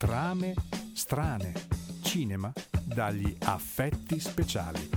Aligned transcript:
Trame 0.00 0.54
strane. 0.94 1.52
Cinema 2.02 2.50
dagli 2.82 3.36
affetti 3.44 4.18
speciali. 4.18 4.88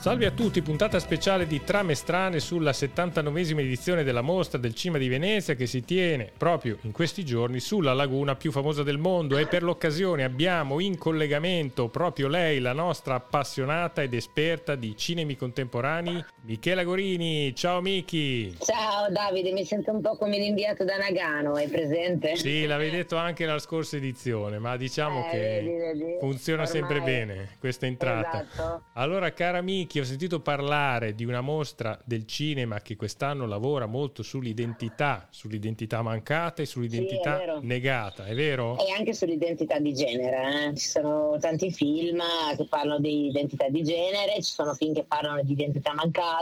Salve 0.00 0.26
a 0.26 0.30
tutti, 0.30 0.62
puntata 0.62 1.00
speciale 1.00 1.46
di 1.46 1.64
Trame 1.64 1.94
Strane 1.94 2.38
sulla 2.38 2.70
79esima 2.70 3.60
edizione 3.60 4.04
della 4.04 4.20
mostra 4.20 4.58
del 4.58 4.74
Cima 4.74 4.96
di 4.96 5.08
Venezia 5.08 5.54
che 5.54 5.66
si 5.66 5.82
tiene 5.82 6.30
proprio 6.36 6.76
in 6.82 6.92
questi 6.92 7.24
giorni 7.24 7.58
sulla 7.58 7.94
laguna 7.94 8.36
più 8.36 8.52
famosa 8.52 8.82
del 8.82 8.98
mondo 8.98 9.38
e 9.38 9.46
per 9.46 9.62
l'occasione 9.62 10.22
abbiamo 10.22 10.78
in 10.78 10.98
collegamento 10.98 11.88
proprio 11.88 12.28
lei, 12.28 12.60
la 12.60 12.72
nostra 12.72 13.14
appassionata 13.14 14.02
ed 14.02 14.14
esperta 14.14 14.76
di 14.76 14.94
cinemi 14.94 15.36
contemporanei, 15.36 16.24
Michela 16.48 16.82
Gorini. 16.82 17.54
Ciao 17.54 17.82
Miki! 17.82 18.56
Ciao 18.58 19.10
Davide, 19.10 19.52
mi 19.52 19.66
sento 19.66 19.90
un 19.90 20.00
po' 20.00 20.16
come 20.16 20.38
l'inviato 20.38 20.82
da 20.82 20.96
Nagano, 20.96 21.58
è 21.58 21.68
presente? 21.68 22.36
Sì, 22.36 22.64
l'avevi 22.64 22.96
detto 22.96 23.16
anche 23.16 23.44
nella 23.44 23.58
scorsa 23.58 23.98
edizione, 23.98 24.58
ma 24.58 24.78
diciamo 24.78 25.26
Eh, 25.26 25.30
che 25.30 25.38
vedi, 25.38 25.76
vedi. 25.76 26.16
funziona 26.18 26.62
Ormai- 26.62 26.74
sempre 26.80 27.00
bene 27.02 27.48
questa 27.60 27.84
entrata. 27.84 28.46
Esatto. 28.50 28.84
Allora, 28.94 29.30
cara 29.34 29.60
Miki, 29.60 30.00
ho 30.00 30.04
sentito 30.04 30.40
parlare 30.40 31.14
di 31.14 31.26
una 31.26 31.42
mostra 31.42 32.00
del 32.06 32.24
cinema 32.24 32.80
che 32.80 32.96
quest'anno 32.96 33.44
lavora 33.46 33.84
molto 33.84 34.22
sull'identità, 34.22 35.28
sull'identità 35.30 36.00
mancata 36.00 36.62
e 36.62 36.64
Sì, 36.64 36.72
sull'identità 36.72 37.34
è 37.42 37.44
vero. 37.44 37.60
negata, 37.60 38.24
è 38.24 38.34
vero? 38.34 38.78
E 38.78 38.90
anche 38.96 39.12
sull'identità 39.12 39.78
di 39.80 39.92
genere, 39.92 40.68
eh. 40.70 40.74
ci 40.78 40.88
sono 40.88 41.36
tanti 41.38 41.70
film 41.70 42.22
che 42.56 42.64
parlano 42.64 43.00
di 43.00 43.26
identità 43.26 43.68
di 43.68 43.82
genere, 43.82 44.36
ci 44.36 44.50
sono 44.50 44.72
film 44.72 44.94
che 44.94 45.04
parlano 45.04 45.42
di 45.42 45.52
identità 45.52 45.92
mancata, 45.92 46.36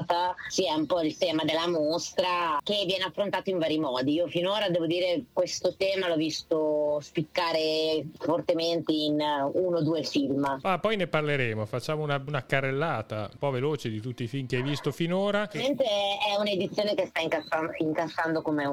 sì 0.48 0.66
è 0.66 0.72
un 0.72 0.86
po' 0.86 1.00
il 1.00 1.16
tema 1.16 1.44
della 1.44 1.68
mostra 1.68 2.58
che 2.62 2.84
viene 2.86 3.04
affrontato 3.04 3.50
in 3.50 3.58
vari 3.58 3.78
modi. 3.78 4.14
Io 4.14 4.26
finora 4.26 4.68
devo 4.68 4.86
dire 4.86 5.24
questo 5.32 5.76
tema 5.76 6.08
l'ho 6.08 6.16
visto 6.16 6.75
spiccare 7.00 8.04
fortemente 8.18 8.92
in 8.92 9.20
eh, 9.20 9.42
uno 9.42 9.78
o 9.78 9.82
due 9.82 10.02
film. 10.02 10.58
Ah, 10.62 10.78
poi 10.78 10.96
ne 10.96 11.06
parleremo, 11.06 11.64
facciamo 11.66 12.02
una, 12.02 12.22
una 12.26 12.44
carrellata 12.44 13.28
un 13.32 13.38
po' 13.38 13.50
veloce 13.50 13.88
di 13.88 14.00
tutti 14.00 14.24
i 14.24 14.26
film 14.26 14.46
che 14.46 14.56
hai 14.56 14.62
visto 14.62 14.92
finora. 14.92 15.42
Ovviamente 15.42 15.84
è 15.84 16.38
un'edizione 16.38 16.94
che 16.94 17.06
sta 17.06 17.20
incassando, 17.20 17.72
incassando 17.78 18.42
come, 18.42 18.64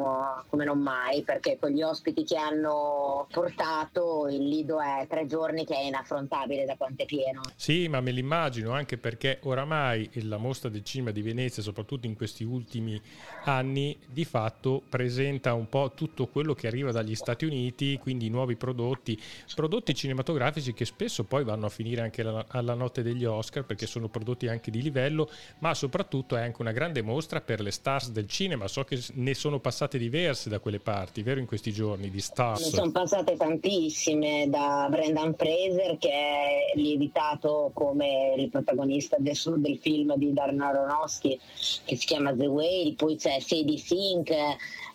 come 0.49 0.65
non 0.65 0.79
mai, 0.79 1.23
perché 1.23 1.57
con 1.59 1.69
gli 1.71 1.81
ospiti 1.81 2.23
che 2.23 2.37
hanno 2.37 3.27
portato 3.31 4.27
il 4.29 4.47
Lido 4.47 4.79
è 4.79 5.05
tre 5.07 5.25
giorni 5.25 5.65
che 5.65 5.75
è 5.75 5.83
inaffrontabile 5.83 6.65
da 6.65 6.75
quanto 6.75 7.03
è 7.03 7.05
pieno. 7.05 7.41
Sì, 7.55 7.87
ma 7.87 8.01
me 8.01 8.11
l'immagino 8.11 8.71
anche 8.71 8.97
perché 8.97 9.39
oramai 9.43 10.09
la 10.23 10.37
mostra 10.37 10.69
del 10.69 10.83
cinema 10.83 11.11
di 11.11 11.21
Venezia, 11.21 11.61
soprattutto 11.61 12.07
in 12.07 12.15
questi 12.15 12.43
ultimi 12.43 12.99
anni, 13.45 13.97
di 14.05 14.25
fatto 14.25 14.81
presenta 14.87 15.53
un 15.53 15.67
po' 15.67 15.91
tutto 15.95 16.27
quello 16.27 16.53
che 16.53 16.67
arriva 16.67 16.91
dagli 16.91 17.15
Stati 17.15 17.45
Uniti, 17.45 17.97
quindi 17.97 18.12
nuovi 18.29 18.55
prodotti, 18.55 19.19
prodotti 19.55 19.93
cinematografici 19.93 20.73
che 20.73 20.85
spesso 20.85 21.23
poi 21.23 21.43
vanno 21.43 21.65
a 21.65 21.69
finire 21.69 22.01
anche 22.01 22.21
alla, 22.21 22.45
alla 22.47 22.73
notte 22.73 23.01
degli 23.03 23.25
Oscar 23.25 23.65
perché 23.65 23.85
sono 23.85 24.07
prodotti 24.09 24.47
anche 24.47 24.71
di 24.71 24.81
livello, 24.81 25.29
ma 25.59 25.73
soprattutto 25.73 26.35
è 26.35 26.41
anche 26.41 26.61
una 26.61 26.71
grande 26.71 27.01
mostra 27.01 27.41
per 27.41 27.61
le 27.61 27.71
stars 27.71 28.11
del 28.11 28.27
cinema. 28.27 28.67
So 28.67 28.83
che 28.83 28.99
ne 29.13 29.33
sono 29.33 29.59
passate 29.59 29.97
diverse 29.97 30.49
da 30.49 30.59
quelle 30.59 30.79
parti, 30.79 31.21
vero 31.23 31.39
in 31.39 31.45
questi 31.45 31.71
giorni 31.71 32.09
di 32.09 32.15
Ne 32.15 32.21
stars. 32.21 32.69
sono 32.69 32.91
passate 32.91 33.35
tantissime 33.37 34.49
da 34.49 34.87
Brendan 34.89 35.33
Fraser 35.35 35.97
che 35.97 36.09
è 36.09 36.71
lievitato 36.75 37.71
come 37.73 38.33
il 38.37 38.49
protagonista 38.49 39.17
del, 39.19 39.37
del 39.57 39.77
film 39.77 40.15
di 40.15 40.33
Darren 40.33 40.61
Aronofsky 40.61 41.39
che 41.85 41.95
si 41.95 42.05
chiama 42.05 42.33
The 42.33 42.47
Whale, 42.47 42.93
poi 42.95 43.15
c'è 43.15 43.39
Sadie 43.39 43.77
Sink, 43.77 44.31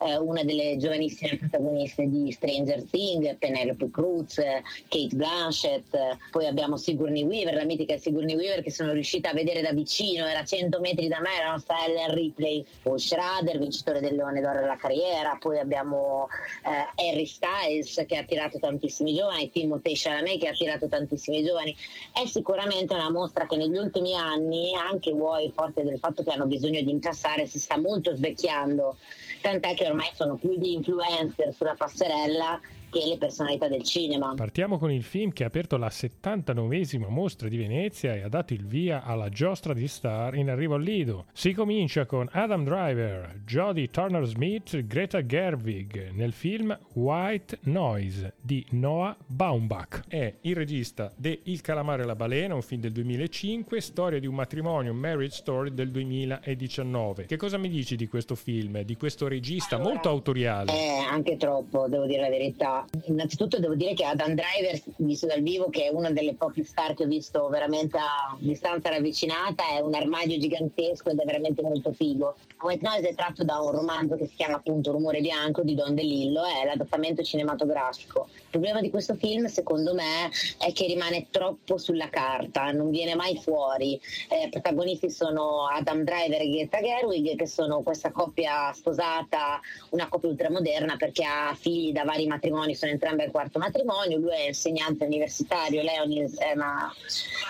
eh, 0.00 0.16
una 0.16 0.42
delle 0.44 0.76
giovanissime 0.78 1.36
protagoniste 1.36 2.08
di 2.08 2.30
Stranger 2.32 2.84
Things, 2.84 3.36
Penelope 3.38 3.90
Cruz, 3.90 4.36
Kate 4.36 5.14
Blanchett, 5.14 6.16
poi 6.30 6.46
abbiamo 6.46 6.76
Sigourney 6.76 7.24
Weaver, 7.24 7.54
la 7.54 7.64
mitica 7.64 7.96
Sigourney 7.96 8.34
Weaver 8.34 8.62
che 8.62 8.70
sono 8.70 8.92
riuscita 8.92 9.30
a 9.30 9.32
vedere 9.32 9.60
da 9.60 9.72
vicino, 9.72 10.26
era 10.26 10.40
a 10.40 10.44
100 10.44 10.80
metri 10.80 11.08
da 11.08 11.20
me, 11.20 11.30
la 11.42 11.52
nostra 11.52 11.84
Ellen 11.84 12.14
Ripley, 12.14 12.64
poi 12.82 12.98
Schrader, 12.98 13.58
vincitore 13.58 14.00
del 14.00 14.14
Leone 14.14 14.40
d'Oro 14.40 14.60
della 14.60 14.76
carriera, 14.76 15.36
poi 15.40 15.58
abbiamo 15.58 16.28
eh, 16.64 17.08
Harry 17.08 17.26
Styles 17.26 18.04
che 18.06 18.16
ha 18.16 18.20
attirato 18.20 18.58
tantissimi 18.58 19.14
giovani, 19.14 19.50
Timothée 19.50 19.94
Chalamet 19.94 20.40
che 20.40 20.48
ha 20.48 20.50
attirato 20.50 20.88
tantissimi 20.88 21.44
giovani. 21.44 21.74
È 22.12 22.26
sicuramente 22.26 22.94
una 22.94 23.10
mostra 23.10 23.46
che 23.46 23.56
negli 23.56 23.76
ultimi 23.76 24.14
anni, 24.14 24.74
anche 24.74 25.12
vuoi 25.12 25.50
forte 25.54 25.82
del 25.84 25.98
fatto 25.98 26.22
che 26.22 26.30
hanno 26.30 26.46
bisogno 26.46 26.80
di 26.82 26.90
incassare, 26.90 27.46
si 27.46 27.58
sta 27.58 27.78
molto 27.78 28.14
svecchiando, 28.14 28.96
tant'è 29.40 29.74
che 29.74 29.86
ormai 29.86 30.10
sono 30.14 30.36
più 30.36 30.50
gli 30.52 30.68
influencer 30.68 31.52
sulla 31.52 31.74
passerella 31.74 32.60
che 32.90 33.04
le 33.06 33.18
personalità 33.18 33.68
del 33.68 33.82
cinema. 33.82 34.34
Partiamo 34.34 34.78
con 34.78 34.90
il 34.90 35.02
film 35.02 35.32
che 35.32 35.44
ha 35.44 35.48
aperto 35.48 35.76
la 35.76 35.88
79esima 35.88 37.08
mostra 37.08 37.48
di 37.48 37.56
Venezia 37.56 38.14
e 38.14 38.22
ha 38.22 38.28
dato 38.28 38.54
il 38.54 38.64
via 38.64 39.02
alla 39.02 39.28
giostra 39.28 39.74
di 39.74 39.86
star 39.88 40.34
in 40.34 40.50
arrivo 40.50 40.74
al 40.74 40.82
Lido. 40.82 41.26
Si 41.32 41.52
comincia 41.52 42.06
con 42.06 42.28
Adam 42.32 42.64
Driver, 42.64 43.40
Jodie 43.44 43.88
Turner-Smith, 43.88 44.86
Greta 44.86 45.24
Gerwig 45.24 46.10
nel 46.12 46.32
film 46.32 46.76
White 46.94 47.58
Noise 47.62 48.34
di 48.40 48.64
Noah 48.70 49.16
Baumbach. 49.26 50.04
È 50.08 50.34
il 50.42 50.54
regista 50.54 51.12
de 51.16 51.40
Il 51.44 51.60
calamare 51.60 52.02
e 52.02 52.06
la 52.06 52.16
balena, 52.16 52.54
un 52.54 52.62
film 52.62 52.80
del 52.80 52.92
2005, 52.92 53.80
storia 53.80 54.18
di 54.20 54.26
un 54.26 54.34
matrimonio, 54.34 54.92
marriage 54.94 55.36
story 55.36 55.72
del 55.72 55.90
2019. 55.90 57.26
Che 57.26 57.36
cosa 57.36 57.58
mi 57.58 57.68
dici 57.68 57.96
di 57.96 58.08
questo 58.08 58.34
film, 58.34 58.82
di 58.82 58.96
questo 58.96 59.28
regista 59.28 59.76
Allora, 59.76 59.92
molto 59.92 60.08
autoriale? 60.08 60.72
Eh, 60.72 60.98
anche 61.10 61.36
troppo, 61.36 61.86
devo 61.88 62.06
dire 62.06 62.20
la 62.20 62.28
verità. 62.28 62.77
Innanzitutto 63.04 63.58
devo 63.58 63.74
dire 63.74 63.94
che 63.94 64.04
Adam 64.04 64.34
Driver, 64.34 64.80
visto 64.96 65.26
dal 65.26 65.42
vivo, 65.42 65.68
che 65.70 65.86
è 65.86 65.88
una 65.92 66.10
delle 66.10 66.34
poche 66.34 66.64
star 66.64 66.94
che 66.94 67.04
ho 67.04 67.06
visto 67.06 67.48
veramente 67.48 67.96
a 67.96 68.36
distanza 68.38 68.90
ravvicinata, 68.90 69.68
è 69.76 69.80
un 69.80 69.94
armadio 69.94 70.38
gigantesco 70.38 71.10
ed 71.10 71.18
è 71.18 71.24
veramente 71.24 71.62
molto 71.62 71.92
figo. 71.92 72.36
White 72.60 72.84
Noise 72.84 73.10
è 73.10 73.14
tratto 73.14 73.44
da 73.44 73.60
un 73.60 73.70
romanzo 73.70 74.16
che 74.16 74.26
si 74.26 74.34
chiama 74.34 74.56
appunto 74.56 74.90
Rumore 74.90 75.20
Bianco 75.20 75.62
di 75.62 75.74
Don 75.74 75.94
DeLillo, 75.94 76.44
è 76.44 76.64
l'adattamento 76.64 77.22
cinematografico. 77.22 78.28
Il 78.30 78.48
problema 78.50 78.80
di 78.80 78.90
questo 78.90 79.14
film, 79.14 79.46
secondo 79.46 79.94
me, 79.94 80.30
è 80.58 80.72
che 80.72 80.86
rimane 80.86 81.28
troppo 81.30 81.78
sulla 81.78 82.08
carta, 82.08 82.72
non 82.72 82.90
viene 82.90 83.14
mai 83.14 83.36
fuori. 83.36 84.00
Eh, 84.28 84.48
protagonisti 84.48 85.10
sono 85.10 85.66
Adam 85.66 86.02
Driver 86.02 86.40
e 86.40 86.50
Greta 86.50 86.80
Gerwig, 86.80 87.36
che 87.36 87.46
sono 87.46 87.82
questa 87.82 88.10
coppia 88.10 88.72
sposata, 88.72 89.60
una 89.90 90.08
coppia 90.08 90.28
ultramoderna 90.30 90.96
perché 90.96 91.24
ha 91.24 91.54
figli 91.54 91.92
da 91.92 92.04
vari 92.04 92.26
matrimoni, 92.26 92.67
sono 92.74 92.92
entrambi 92.92 93.22
al 93.22 93.30
quarto 93.30 93.58
matrimonio, 93.58 94.18
lui 94.18 94.32
è 94.32 94.46
insegnante 94.48 95.04
universitario, 95.04 95.82
lei 95.82 95.96
è 95.96 96.00
un- 96.00 96.92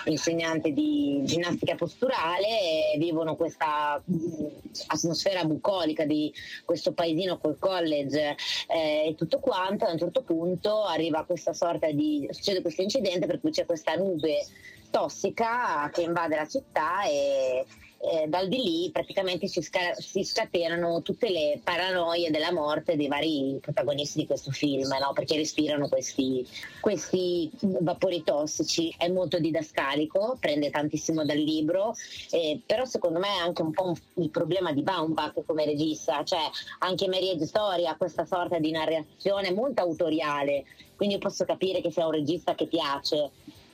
insegnante 0.05 0.71
di 0.71 1.21
ginnastica 1.23 1.75
posturale 1.75 2.47
e 2.93 2.97
vivono 2.97 3.35
questa 3.35 4.01
mh, 4.03 4.45
atmosfera 4.87 5.43
bucolica 5.43 6.05
di 6.05 6.33
questo 6.65 6.93
paesino 6.93 7.37
col 7.37 7.57
college 7.59 8.35
eh, 8.67 9.07
e 9.07 9.15
tutto 9.15 9.39
quanto, 9.39 9.85
a 9.85 9.91
un 9.91 9.97
certo 9.97 10.21
punto 10.21 10.83
arriva 10.83 11.25
questa 11.25 11.53
sorta 11.53 11.91
di, 11.91 12.27
succede 12.31 12.61
questo 12.61 12.81
incidente 12.81 13.25
per 13.25 13.39
cui 13.39 13.51
c'è 13.51 13.65
questa 13.65 13.95
nube 13.95 14.45
tossica 14.89 15.89
che 15.93 16.01
invade 16.01 16.35
la 16.35 16.47
città 16.47 17.03
e 17.03 17.65
eh, 18.01 18.27
dal 18.27 18.47
di 18.47 18.57
lì 18.57 18.89
praticamente 18.91 19.47
si, 19.47 19.61
sca- 19.61 19.93
si 19.95 20.23
scatenano 20.23 21.01
tutte 21.01 21.29
le 21.29 21.59
paranoie 21.63 22.31
della 22.31 22.51
morte 22.51 22.95
dei 22.95 23.07
vari 23.07 23.57
protagonisti 23.61 24.19
di 24.19 24.25
questo 24.25 24.51
film, 24.51 24.87
no? 24.87 25.11
perché 25.13 25.35
respirano 25.35 25.89
questi, 25.89 26.47
questi 26.79 27.51
vapori 27.59 28.23
tossici. 28.23 28.93
È 28.97 29.07
molto 29.09 29.39
didascalico, 29.39 30.37
prende 30.39 30.69
tantissimo 30.69 31.25
dal 31.25 31.37
libro, 31.37 31.93
eh, 32.31 32.59
però 32.65 32.85
secondo 32.85 33.19
me 33.19 33.27
è 33.27 33.39
anche 33.39 33.61
un 33.61 33.71
po' 33.71 33.87
un- 33.87 33.95
il 34.15 34.29
problema 34.29 34.71
di 34.71 34.81
Baumbach 34.81 35.43
come 35.45 35.65
regista, 35.65 36.23
cioè 36.23 36.49
anche 36.79 37.07
Marriage 37.07 37.45
Story 37.45 37.85
ha 37.85 37.95
questa 37.95 38.25
sorta 38.25 38.59
di 38.59 38.71
narrazione 38.71 39.51
molto 39.51 39.81
autoriale, 39.81 40.63
quindi 40.95 41.17
posso 41.17 41.43
capire 41.45 41.81
che 41.81 41.91
sia 41.91 42.05
un 42.05 42.11
regista 42.11 42.55
che 42.55 42.67
piace 42.67 43.31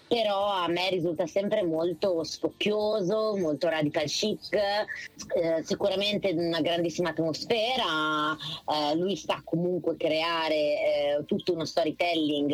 però 0.08 0.48
a 0.52 0.68
me 0.68 0.90
risulta 0.90 1.26
sempre 1.28 1.64
molto 1.64 2.24
spocchioso, 2.24 3.36
molto 3.38 3.70
radical 3.70 4.06
chic, 4.06 4.54
eh, 4.54 5.64
sicuramente 5.64 6.32
una 6.32 6.62
grandissima 6.62 7.10
atmosfera, 7.10 8.36
eh, 8.68 8.96
lui 8.96 9.16
sa 9.16 9.42
comunque 9.44 9.98
creare 9.98 10.56
eh, 10.56 11.24
tutto 11.26 11.54
uno 11.54 11.66
storytelling. 11.66 12.54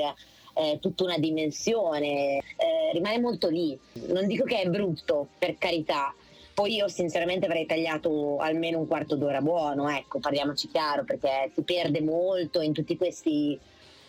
eh, 0.53 0.79
tutta 0.81 1.03
una 1.03 1.17
dimensione, 1.17 2.37
eh, 2.37 2.91
rimane 2.93 3.19
molto 3.19 3.47
lì. 3.47 3.77
Non 4.07 4.27
dico 4.27 4.43
che 4.43 4.61
è 4.61 4.69
brutto, 4.69 5.27
per 5.37 5.57
carità, 5.57 6.13
poi 6.53 6.75
io 6.75 6.87
sinceramente 6.87 7.45
avrei 7.45 7.65
tagliato 7.65 8.37
almeno 8.37 8.79
un 8.79 8.87
quarto 8.87 9.15
d'ora 9.15 9.41
buono, 9.41 9.89
ecco, 9.89 10.19
parliamoci 10.19 10.67
chiaro, 10.67 11.03
perché 11.03 11.51
si 11.53 11.61
perde 11.61 12.01
molto 12.01 12.61
in 12.61 12.73
tutti 12.73 12.97
questi 12.97 13.57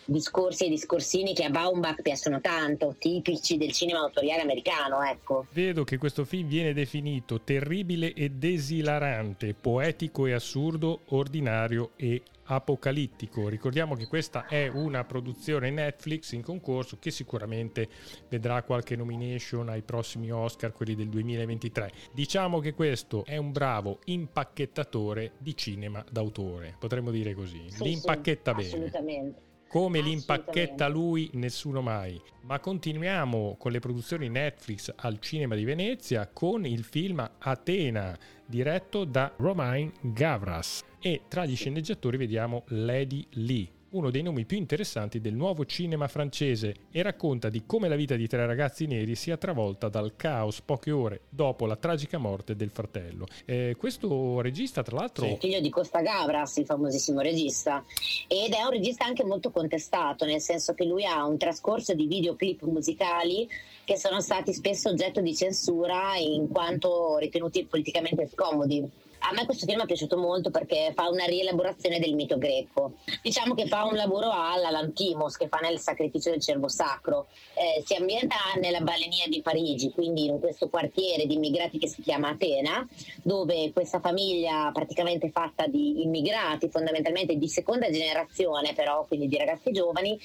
discorsi 0.05 0.65
e 0.65 0.69
discorsini 0.69 1.33
che 1.33 1.45
a 1.45 1.49
Baumbach 1.49 2.01
piacciono 2.01 2.41
tanto, 2.41 2.95
tipici 2.97 3.57
del 3.57 3.71
cinema 3.71 3.99
autoriale 3.99 4.41
americano, 4.41 5.01
ecco. 5.03 5.45
Vedo 5.51 5.83
che 5.83 5.97
questo 5.97 6.25
film 6.25 6.47
viene 6.47 6.73
definito 6.73 7.41
terribile 7.41 8.13
ed 8.13 8.43
esilarante, 8.43 9.53
poetico 9.53 10.25
e 10.25 10.33
assurdo, 10.33 11.01
ordinario 11.09 11.91
e 11.95 12.21
apocalittico. 12.45 13.47
Ricordiamo 13.47 13.95
che 13.95 14.07
questa 14.07 14.47
è 14.47 14.67
una 14.67 15.03
produzione 15.05 15.69
Netflix 15.69 16.31
in 16.33 16.41
concorso 16.41 16.97
che 16.99 17.11
sicuramente 17.11 17.87
vedrà 18.29 18.63
qualche 18.63 18.95
nomination 18.95 19.69
ai 19.69 19.81
prossimi 19.81 20.31
Oscar, 20.31 20.73
quelli 20.73 20.95
del 20.95 21.09
2023. 21.09 21.91
Diciamo 22.11 22.59
che 22.59 22.73
questo 22.73 23.23
è 23.25 23.37
un 23.37 23.51
bravo 23.51 23.99
impacchettatore 24.05 25.33
di 25.37 25.55
cinema 25.55 26.03
d'autore, 26.09 26.75
potremmo 26.77 27.11
dire 27.11 27.33
così. 27.33 27.63
Sì, 27.69 27.83
L'impacchetta 27.83 28.51
sì, 28.51 28.57
bene. 28.57 28.67
Assolutamente. 28.67 29.51
Come 29.73 30.01
l'impacchetta 30.01 30.87
lui, 30.87 31.31
nessuno 31.33 31.81
mai. 31.81 32.21
Ma 32.41 32.59
continuiamo 32.59 33.55
con 33.57 33.71
le 33.71 33.79
produzioni 33.79 34.29
Netflix 34.29 34.93
al 34.95 35.19
cinema 35.19 35.55
di 35.55 35.63
Venezia 35.63 36.29
con 36.31 36.63
il 36.67 36.83
film 36.83 37.27
Atena, 37.39 38.15
diretto 38.45 39.03
da 39.03 39.33
Romain 39.37 39.91
Gavras. 39.99 40.83
E 40.99 41.21
tra 41.27 41.45
gli 41.45 41.55
sceneggiatori 41.55 42.17
vediamo 42.17 42.65
Lady 42.67 43.25
Lee 43.31 43.81
uno 43.93 44.09
dei 44.09 44.21
nomi 44.21 44.45
più 44.45 44.57
interessanti 44.57 45.19
del 45.21 45.33
nuovo 45.33 45.65
cinema 45.65 46.07
francese 46.07 46.75
e 46.91 47.01
racconta 47.01 47.49
di 47.49 47.63
come 47.65 47.87
la 47.87 47.95
vita 47.95 48.15
di 48.15 48.27
tre 48.27 48.45
ragazzi 48.45 48.85
neri 48.85 49.15
sia 49.15 49.37
travolta 49.37 49.87
dal 49.87 50.15
caos 50.15 50.61
poche 50.61 50.91
ore 50.91 51.21
dopo 51.29 51.65
la 51.65 51.75
tragica 51.75 52.17
morte 52.17 52.55
del 52.55 52.69
fratello. 52.71 53.27
Eh, 53.45 53.75
questo 53.77 54.41
regista, 54.41 54.81
tra 54.81 54.97
l'altro... 54.97 55.25
Sì, 55.25 55.37
figlio 55.39 55.59
di 55.59 55.69
Costa 55.69 56.01
Gavras, 56.01 56.57
il 56.57 56.65
famosissimo 56.65 57.21
regista, 57.21 57.83
ed 58.27 58.53
è 58.53 58.63
un 58.63 58.71
regista 58.71 59.05
anche 59.05 59.23
molto 59.23 59.51
contestato, 59.51 60.25
nel 60.25 60.41
senso 60.41 60.73
che 60.73 60.85
lui 60.85 61.05
ha 61.05 61.25
un 61.25 61.37
trascorso 61.37 61.93
di 61.93 62.07
videoclip 62.07 62.63
musicali 62.63 63.47
che 63.85 63.97
sono 63.97 64.21
stati 64.21 64.53
spesso 64.53 64.89
oggetto 64.89 65.21
di 65.21 65.35
censura 65.35 66.15
in 66.17 66.47
quanto 66.47 67.17
ritenuti 67.17 67.65
politicamente 67.65 68.27
scomodi 68.27 69.02
a 69.25 69.31
me 69.33 69.45
questo 69.45 69.65
film 69.65 69.81
è 69.81 69.85
piaciuto 69.85 70.17
molto 70.17 70.49
perché 70.49 70.91
fa 70.93 71.07
una 71.09 71.25
rielaborazione 71.25 71.99
del 71.99 72.13
mito 72.13 72.37
greco. 72.37 72.95
Diciamo 73.21 73.53
che 73.53 73.67
fa 73.67 73.85
un 73.85 73.95
lavoro 73.95 74.31
alla 74.31 74.69
Lantimos 74.69 75.37
che 75.37 75.47
fa 75.47 75.57
nel 75.57 75.79
sacrificio 75.79 76.29
del 76.29 76.41
cervo 76.41 76.67
sacro. 76.67 77.27
Eh, 77.53 77.81
si 77.85 77.95
ambienta 77.95 78.35
nella 78.59 78.81
balenia 78.81 79.27
di 79.27 79.41
Parigi, 79.41 79.91
quindi 79.91 80.25
in 80.25 80.39
questo 80.39 80.67
quartiere 80.67 81.25
di 81.25 81.35
immigrati 81.35 81.77
che 81.77 81.87
si 81.87 82.01
chiama 82.01 82.29
Atena, 82.29 82.85
dove 83.21 83.71
questa 83.71 83.99
famiglia 83.99 84.69
praticamente 84.73 85.29
fatta 85.29 85.67
di 85.67 86.03
immigrati, 86.03 86.69
fondamentalmente 86.69 87.37
di 87.37 87.47
seconda 87.47 87.89
generazione 87.89 88.73
però, 88.73 89.05
quindi 89.05 89.27
di 89.27 89.37
ragazzi 89.37 89.71
giovani, 89.71 90.19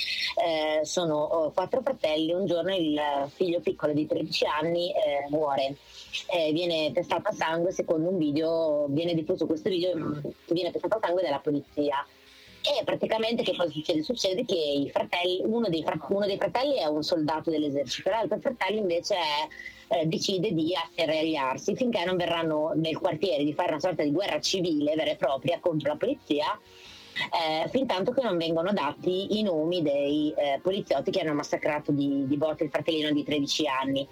eh, 0.44 0.84
sono 0.84 1.16
oh, 1.16 1.50
quattro 1.52 1.82
fratelli. 1.82 2.32
Un 2.32 2.46
giorno 2.46 2.74
il 2.74 3.00
figlio 3.32 3.60
piccolo 3.60 3.92
di 3.92 4.06
13 4.06 4.44
anni 4.46 4.90
eh, 4.90 5.26
muore. 5.30 5.76
Eh, 6.32 6.52
viene 6.52 6.90
testato 6.92 7.28
a 7.28 7.32
sangue 7.32 7.70
secondo 7.70 8.08
un 8.08 8.18
video 8.18 8.86
viene 8.88 9.14
diffuso 9.14 9.46
questo 9.46 9.68
video 9.68 9.92
che 10.44 10.54
viene 10.54 10.70
testato 10.70 10.96
a 10.96 11.00
sangue 11.02 11.22
dalla 11.22 11.40
polizia. 11.40 12.06
E 12.60 12.84
praticamente 12.84 13.42
che 13.42 13.56
cosa 13.56 13.70
succede? 13.70 14.02
Succede 14.02 14.44
che 14.44 14.90
fratelli, 14.92 15.40
uno, 15.44 15.68
dei, 15.68 15.84
uno, 16.08 16.26
dei 16.26 16.36
fratelli 16.36 16.76
è 16.76 16.86
un 16.86 17.02
soldato 17.02 17.50
dell'esercito, 17.50 18.10
l'altro 18.10 18.38
fratello 18.40 18.78
invece 18.78 19.14
è, 19.14 19.94
eh, 19.94 20.06
decide 20.06 20.52
di 20.52 20.74
asserragliarsi 20.74 21.76
finché 21.76 22.04
non 22.04 22.16
verranno 22.16 22.72
nel 22.74 22.98
quartiere 22.98 23.44
di 23.44 23.54
fare 23.54 23.70
una 23.70 23.80
sorta 23.80 24.02
di 24.02 24.10
guerra 24.10 24.40
civile 24.40 24.94
vera 24.96 25.12
e 25.12 25.16
propria 25.16 25.60
contro 25.60 25.88
la 25.88 25.96
polizia 25.96 26.60
eh, 27.32 27.68
fin 27.68 27.86
tanto 27.86 28.12
che 28.12 28.22
non 28.22 28.36
vengono 28.36 28.72
dati 28.72 29.38
i 29.38 29.42
nomi 29.42 29.82
dei 29.82 30.32
eh, 30.36 30.60
poliziotti 30.62 31.10
che 31.10 31.20
hanno 31.20 31.34
massacrato 31.34 31.92
di, 31.92 32.26
di 32.26 32.36
botte 32.36 32.64
il 32.64 32.70
fratellino 32.70 33.10
di 33.12 33.24
13 33.24 33.66
anni. 33.66 34.06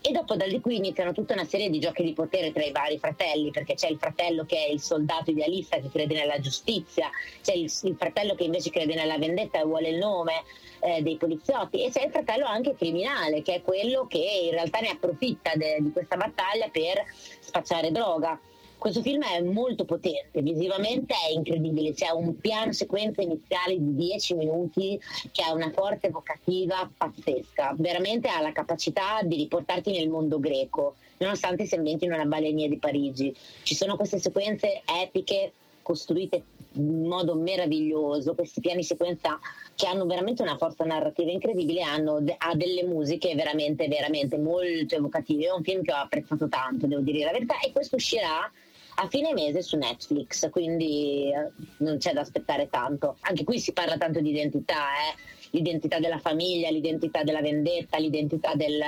E 0.00 0.12
dopo 0.12 0.36
da 0.36 0.44
qui 0.60 0.76
iniziano 0.76 1.12
tutta 1.12 1.34
una 1.34 1.44
serie 1.44 1.70
di 1.70 1.78
giochi 1.78 2.02
di 2.02 2.12
potere 2.12 2.52
tra 2.52 2.62
i 2.62 2.72
vari 2.72 2.98
fratelli, 2.98 3.50
perché 3.50 3.74
c'è 3.74 3.88
il 3.88 3.98
fratello 3.98 4.44
che 4.44 4.66
è 4.66 4.70
il 4.70 4.80
soldato 4.80 5.30
idealista 5.30 5.78
che 5.78 5.90
crede 5.90 6.14
nella 6.14 6.38
giustizia, 6.40 7.10
c'è 7.42 7.54
il, 7.54 7.72
il 7.82 7.96
fratello 7.96 8.34
che 8.34 8.44
invece 8.44 8.70
crede 8.70 8.94
nella 8.94 9.18
vendetta 9.18 9.60
e 9.60 9.64
vuole 9.64 9.88
il 9.88 9.96
nome 9.96 10.42
eh, 10.80 11.02
dei 11.02 11.16
poliziotti 11.16 11.84
e 11.84 11.90
c'è 11.90 12.04
il 12.04 12.10
fratello 12.10 12.44
anche 12.44 12.74
criminale, 12.74 13.42
che 13.42 13.54
è 13.54 13.62
quello 13.62 14.06
che 14.06 14.18
in 14.18 14.50
realtà 14.50 14.80
ne 14.80 14.90
approfitta 14.90 15.52
de, 15.54 15.78
di 15.80 15.90
questa 15.92 16.16
battaglia 16.16 16.68
per 16.68 17.04
spacciare 17.40 17.90
droga. 17.90 18.38
Questo 18.78 19.00
film 19.00 19.22
è 19.22 19.40
molto 19.40 19.86
potente, 19.86 20.42
visivamente 20.42 21.14
è 21.14 21.32
incredibile, 21.32 21.94
c'è 21.94 22.10
un 22.10 22.38
piano 22.38 22.72
sequenza 22.72 23.22
iniziale 23.22 23.78
di 23.78 23.94
10 23.94 24.34
minuti 24.34 25.00
che 25.32 25.42
ha 25.42 25.54
una 25.54 25.70
forza 25.70 26.06
evocativa 26.06 26.90
pazzesca, 26.94 27.74
veramente 27.78 28.28
ha 28.28 28.42
la 28.42 28.52
capacità 28.52 29.20
di 29.22 29.36
riportarti 29.36 29.90
nel 29.90 30.10
mondo 30.10 30.38
greco, 30.38 30.96
nonostante 31.16 31.64
si 31.64 31.74
ambienti 31.74 32.04
in 32.04 32.12
una 32.12 32.26
balenia 32.26 32.68
di 32.68 32.76
Parigi. 32.76 33.34
Ci 33.62 33.74
sono 33.74 33.96
queste 33.96 34.18
sequenze 34.18 34.82
epiche 34.84 35.52
costruite 35.80 36.42
in 36.74 37.06
modo 37.06 37.34
meraviglioso, 37.36 38.34
questi 38.34 38.60
piani 38.60 38.82
sequenza 38.82 39.38
che 39.74 39.86
hanno 39.86 40.06
veramente 40.06 40.42
una 40.42 40.56
forza 40.56 40.84
narrativa 40.84 41.30
incredibile, 41.30 41.82
hanno 41.82 42.22
ha 42.38 42.54
delle 42.54 42.84
musiche 42.84 43.34
veramente, 43.34 43.86
veramente 43.86 44.36
molto 44.38 44.94
evocative. 44.94 45.46
È 45.46 45.52
un 45.52 45.62
film 45.62 45.82
che 45.82 45.92
ho 45.92 45.96
apprezzato 45.96 46.48
tanto, 46.48 46.86
devo 46.86 47.02
dire 47.02 47.24
la 47.24 47.30
verità, 47.30 47.60
e 47.60 47.72
questo 47.72 47.96
uscirà 47.96 48.50
a 48.96 49.08
fine 49.08 49.32
mese 49.32 49.62
su 49.62 49.76
Netflix, 49.76 50.48
quindi 50.50 51.32
eh, 51.32 51.50
non 51.78 51.98
c'è 51.98 52.12
da 52.12 52.20
aspettare 52.20 52.68
tanto. 52.68 53.16
Anche 53.20 53.44
qui 53.44 53.58
si 53.58 53.72
parla 53.72 53.96
tanto 53.96 54.20
di 54.20 54.30
identità, 54.30 54.88
eh? 54.94 55.32
l'identità 55.50 55.98
della 55.98 56.18
famiglia, 56.18 56.70
l'identità 56.70 57.22
della 57.22 57.40
vendetta, 57.40 57.98
l'identità 57.98 58.54
del, 58.54 58.80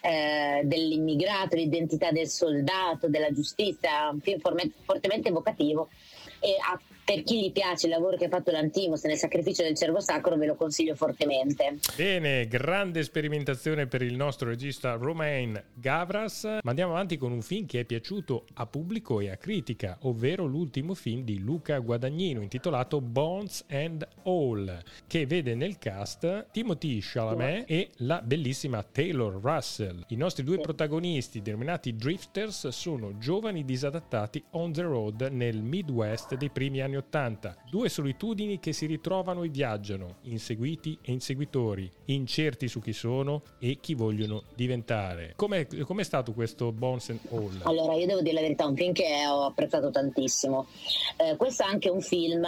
eh, 0.00 0.62
dell'immigrato, 0.64 1.56
l'identità 1.56 2.10
del 2.10 2.28
soldato, 2.28 3.08
della 3.08 3.32
giustizia, 3.32 4.08
un 4.10 4.20
film 4.20 4.40
fortemente 4.84 5.28
evocativo 5.28 5.88
e 6.44 6.56
ha 6.60 6.78
per 7.04 7.22
chi 7.22 7.42
gli 7.42 7.52
piace 7.52 7.86
il 7.86 7.92
lavoro 7.92 8.16
che 8.16 8.24
ha 8.24 8.28
fatto 8.28 8.50
l'Antimos 8.50 9.04
nel 9.04 9.18
sacrificio 9.18 9.62
del 9.62 9.76
cervo 9.76 10.00
sacro 10.00 10.36
ve 10.36 10.46
lo 10.46 10.54
consiglio 10.54 10.94
fortemente. 10.94 11.76
Bene, 11.96 12.46
grande 12.46 13.02
sperimentazione 13.02 13.86
per 13.86 14.00
il 14.00 14.16
nostro 14.16 14.48
regista 14.48 14.94
Romain 14.94 15.62
Gavras. 15.74 16.44
Ma 16.62 16.70
andiamo 16.70 16.92
avanti 16.92 17.18
con 17.18 17.30
un 17.30 17.42
film 17.42 17.66
che 17.66 17.80
è 17.80 17.84
piaciuto 17.84 18.46
a 18.54 18.66
pubblico 18.66 19.20
e 19.20 19.28
a 19.28 19.36
critica, 19.36 19.98
ovvero 20.02 20.46
l'ultimo 20.46 20.94
film 20.94 21.24
di 21.24 21.40
Luca 21.40 21.78
Guadagnino 21.78 22.40
intitolato 22.40 23.02
Bones 23.02 23.66
and 23.68 24.06
All, 24.22 24.82
che 25.06 25.26
vede 25.26 25.54
nel 25.54 25.76
cast 25.76 26.46
Timothy 26.52 27.00
Chalamet 27.02 27.70
e 27.70 27.90
la 27.96 28.22
bellissima 28.22 28.82
Taylor 28.82 29.38
Russell. 29.42 30.06
I 30.08 30.16
nostri 30.16 30.42
due 30.42 30.58
protagonisti, 30.58 31.42
denominati 31.42 31.94
Drifters, 31.94 32.68
sono 32.68 33.18
giovani 33.18 33.62
disadattati 33.62 34.42
on 34.52 34.72
the 34.72 34.82
road 34.82 35.28
nel 35.30 35.62
Midwest 35.62 36.33
dei 36.36 36.50
primi 36.50 36.80
anni 36.80 36.96
80. 36.96 37.56
Due 37.70 37.88
solitudini 37.88 38.58
che 38.60 38.72
si 38.72 38.86
ritrovano 38.86 39.42
e 39.42 39.48
viaggiano, 39.48 40.16
inseguiti 40.22 40.98
e 41.02 41.12
inseguitori, 41.12 41.90
incerti 42.06 42.68
su 42.68 42.80
chi 42.80 42.92
sono 42.92 43.42
e 43.58 43.78
chi 43.80 43.94
vogliono 43.94 44.44
diventare. 44.54 45.32
Com'è, 45.36 45.66
com'è 45.66 46.02
stato 46.02 46.32
questo 46.32 46.72
Bones 46.72 47.10
and 47.10 47.20
All? 47.30 47.60
Allora, 47.62 47.94
io 47.94 48.06
devo 48.06 48.20
dire 48.20 48.34
la 48.34 48.40
verità, 48.40 48.66
un 48.66 48.76
film 48.76 48.92
che 48.92 49.26
ho 49.26 49.44
apprezzato 49.44 49.90
tantissimo. 49.90 50.66
Eh, 51.16 51.36
questo 51.36 51.62
è 51.62 51.66
anche 51.66 51.88
un 51.88 52.00
film 52.00 52.46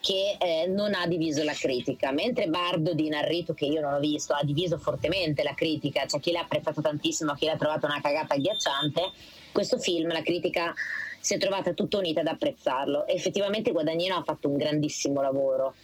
che 0.00 0.36
eh, 0.38 0.66
non 0.66 0.94
ha 0.94 1.06
diviso 1.06 1.42
la 1.44 1.52
critica, 1.52 2.12
mentre 2.12 2.46
Bardo 2.46 2.94
di 2.94 3.08
Narrito, 3.08 3.54
che 3.54 3.66
io 3.66 3.80
non 3.80 3.94
ho 3.94 4.00
visto, 4.00 4.32
ha 4.32 4.42
diviso 4.44 4.78
fortemente 4.78 5.42
la 5.42 5.54
critica, 5.54 6.02
c'è 6.02 6.08
cioè 6.08 6.20
chi 6.20 6.32
l'ha 6.32 6.40
apprezzato 6.40 6.80
tantissimo, 6.80 7.34
chi 7.34 7.46
l'ha 7.46 7.56
trovato 7.56 7.86
una 7.86 8.00
cagata 8.00 8.34
agghiacciante, 8.34 9.10
questo 9.52 9.78
film 9.78 10.12
la 10.12 10.22
critica 10.22 10.72
si 11.20 11.34
è 11.34 11.38
trovata 11.38 11.72
tutta 11.72 11.98
unita 11.98 12.20
ad 12.20 12.26
apprezzarlo. 12.26 13.06
Effettivamente 13.06 13.72
Guadagnino 13.72 14.16
ha 14.16 14.22
fatto 14.22 14.48
un 14.48 14.56
grandissimo 14.56 15.20
lavoro, 15.20 15.74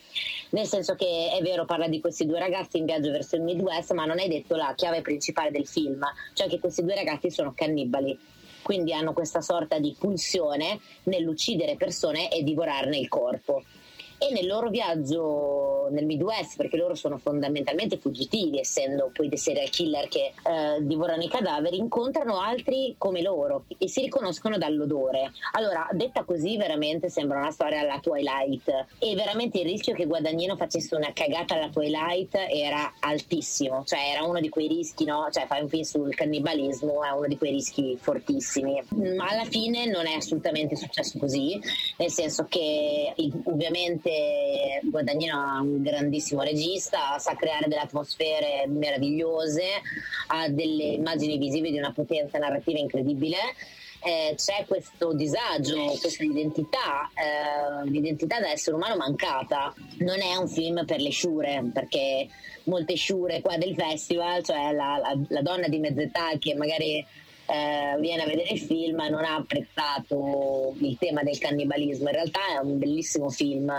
nel 0.50 0.66
senso 0.66 0.94
che 0.94 1.32
è 1.36 1.42
vero, 1.42 1.64
parla 1.64 1.88
di 1.88 2.00
questi 2.00 2.26
due 2.26 2.38
ragazzi 2.38 2.78
in 2.78 2.84
viaggio 2.84 3.10
verso 3.10 3.36
il 3.36 3.42
Midwest, 3.42 3.92
ma 3.92 4.04
non 4.04 4.18
hai 4.18 4.28
detto 4.28 4.56
la 4.56 4.72
chiave 4.76 5.02
principale 5.02 5.50
del 5.50 5.66
film, 5.66 6.04
cioè 6.32 6.48
che 6.48 6.58
questi 6.58 6.82
due 6.82 6.94
ragazzi 6.94 7.30
sono 7.30 7.52
cannibali. 7.54 8.18
Quindi 8.62 8.94
hanno 8.94 9.12
questa 9.12 9.42
sorta 9.42 9.78
di 9.78 9.94
pulsione 9.98 10.80
nell'uccidere 11.04 11.76
persone 11.76 12.30
e 12.30 12.42
divorarne 12.42 12.96
il 12.96 13.08
corpo 13.08 13.62
e 14.26 14.32
nel 14.32 14.46
loro 14.46 14.70
viaggio 14.70 15.88
nel 15.90 16.06
Midwest, 16.06 16.56
perché 16.56 16.78
loro 16.78 16.94
sono 16.94 17.18
fondamentalmente 17.18 17.98
fuggitivi, 17.98 18.58
essendo 18.58 19.10
poi 19.12 19.28
dei 19.28 19.36
serial 19.36 19.68
killer 19.68 20.08
che 20.08 20.32
eh, 20.42 20.78
divorano 20.80 21.22
i 21.22 21.28
cadaveri, 21.28 21.76
incontrano 21.76 22.40
altri 22.40 22.94
come 22.96 23.20
loro 23.20 23.64
e 23.76 23.86
si 23.88 24.00
riconoscono 24.00 24.56
dall'odore. 24.56 25.32
Allora, 25.52 25.86
detta 25.92 26.24
così, 26.24 26.56
veramente 26.56 27.10
sembra 27.10 27.38
una 27.38 27.50
storia 27.50 27.80
alla 27.80 27.98
Twilight 28.00 28.86
e 28.98 29.14
veramente 29.14 29.58
il 29.58 29.66
rischio 29.66 29.94
che 29.94 30.06
Guadagnino 30.06 30.56
facesse 30.56 30.94
una 30.94 31.12
cagata 31.12 31.54
alla 31.54 31.68
Twilight 31.68 32.34
era 32.34 32.94
altissimo, 33.00 33.84
cioè 33.84 33.98
era 34.10 34.24
uno 34.24 34.40
di 34.40 34.48
quei 34.48 34.68
rischi, 34.68 35.04
no? 35.04 35.28
Cioè 35.30 35.46
fare 35.46 35.62
un 35.62 35.68
film 35.68 35.82
sul 35.82 36.14
cannibalismo 36.14 37.04
è 37.04 37.10
uno 37.10 37.26
di 37.26 37.36
quei 37.36 37.50
rischi 37.50 37.96
fortissimi. 38.00 38.82
Ma 39.16 39.28
alla 39.28 39.44
fine 39.44 39.84
non 39.86 40.06
è 40.06 40.14
assolutamente 40.14 40.76
successo 40.76 41.18
così, 41.18 41.60
nel 41.98 42.10
senso 42.10 42.46
che 42.48 43.12
ovviamente 43.44 44.13
Guadagnino 44.82 45.56
è 45.56 45.60
un 45.60 45.82
grandissimo 45.82 46.42
regista, 46.42 47.18
sa 47.18 47.34
creare 47.34 47.68
delle 47.68 47.80
atmosfere 47.80 48.66
meravigliose, 48.66 49.64
ha 50.28 50.48
delle 50.48 50.84
immagini 50.84 51.38
visive 51.38 51.70
di 51.70 51.78
una 51.78 51.92
potenza 51.92 52.38
narrativa 52.38 52.78
incredibile 52.78 53.38
eh, 54.04 54.34
c'è 54.36 54.66
questo 54.66 55.14
disagio, 55.14 55.96
questa 55.98 56.22
identità, 56.22 57.10
eh, 57.14 57.88
l'identità 57.88 58.38
da 58.38 58.50
essere 58.50 58.76
umano 58.76 58.96
mancata. 58.96 59.74
Non 60.00 60.20
è 60.20 60.36
un 60.36 60.46
film 60.46 60.84
per 60.84 61.00
le 61.00 61.10
sciure, 61.10 61.70
perché 61.72 62.28
molte 62.64 62.96
sciure 62.96 63.40
qua 63.40 63.56
del 63.56 63.74
festival, 63.74 64.44
cioè 64.44 64.72
la, 64.72 64.98
la, 64.98 65.18
la 65.28 65.40
donna 65.40 65.68
di 65.68 65.78
mezz'età 65.78 66.36
che 66.38 66.54
magari 66.54 67.04
eh, 67.46 67.96
viene 68.00 68.22
a 68.22 68.26
vedere 68.26 68.50
il 68.50 68.60
film 68.60 68.96
non 69.10 69.24
ha 69.24 69.36
apprezzato 69.36 70.74
il 70.78 70.96
tema 70.98 71.22
del 71.22 71.38
cannibalismo. 71.38 72.08
In 72.08 72.14
realtà 72.14 72.40
è 72.54 72.58
un 72.64 72.78
bellissimo 72.78 73.30
film, 73.30 73.72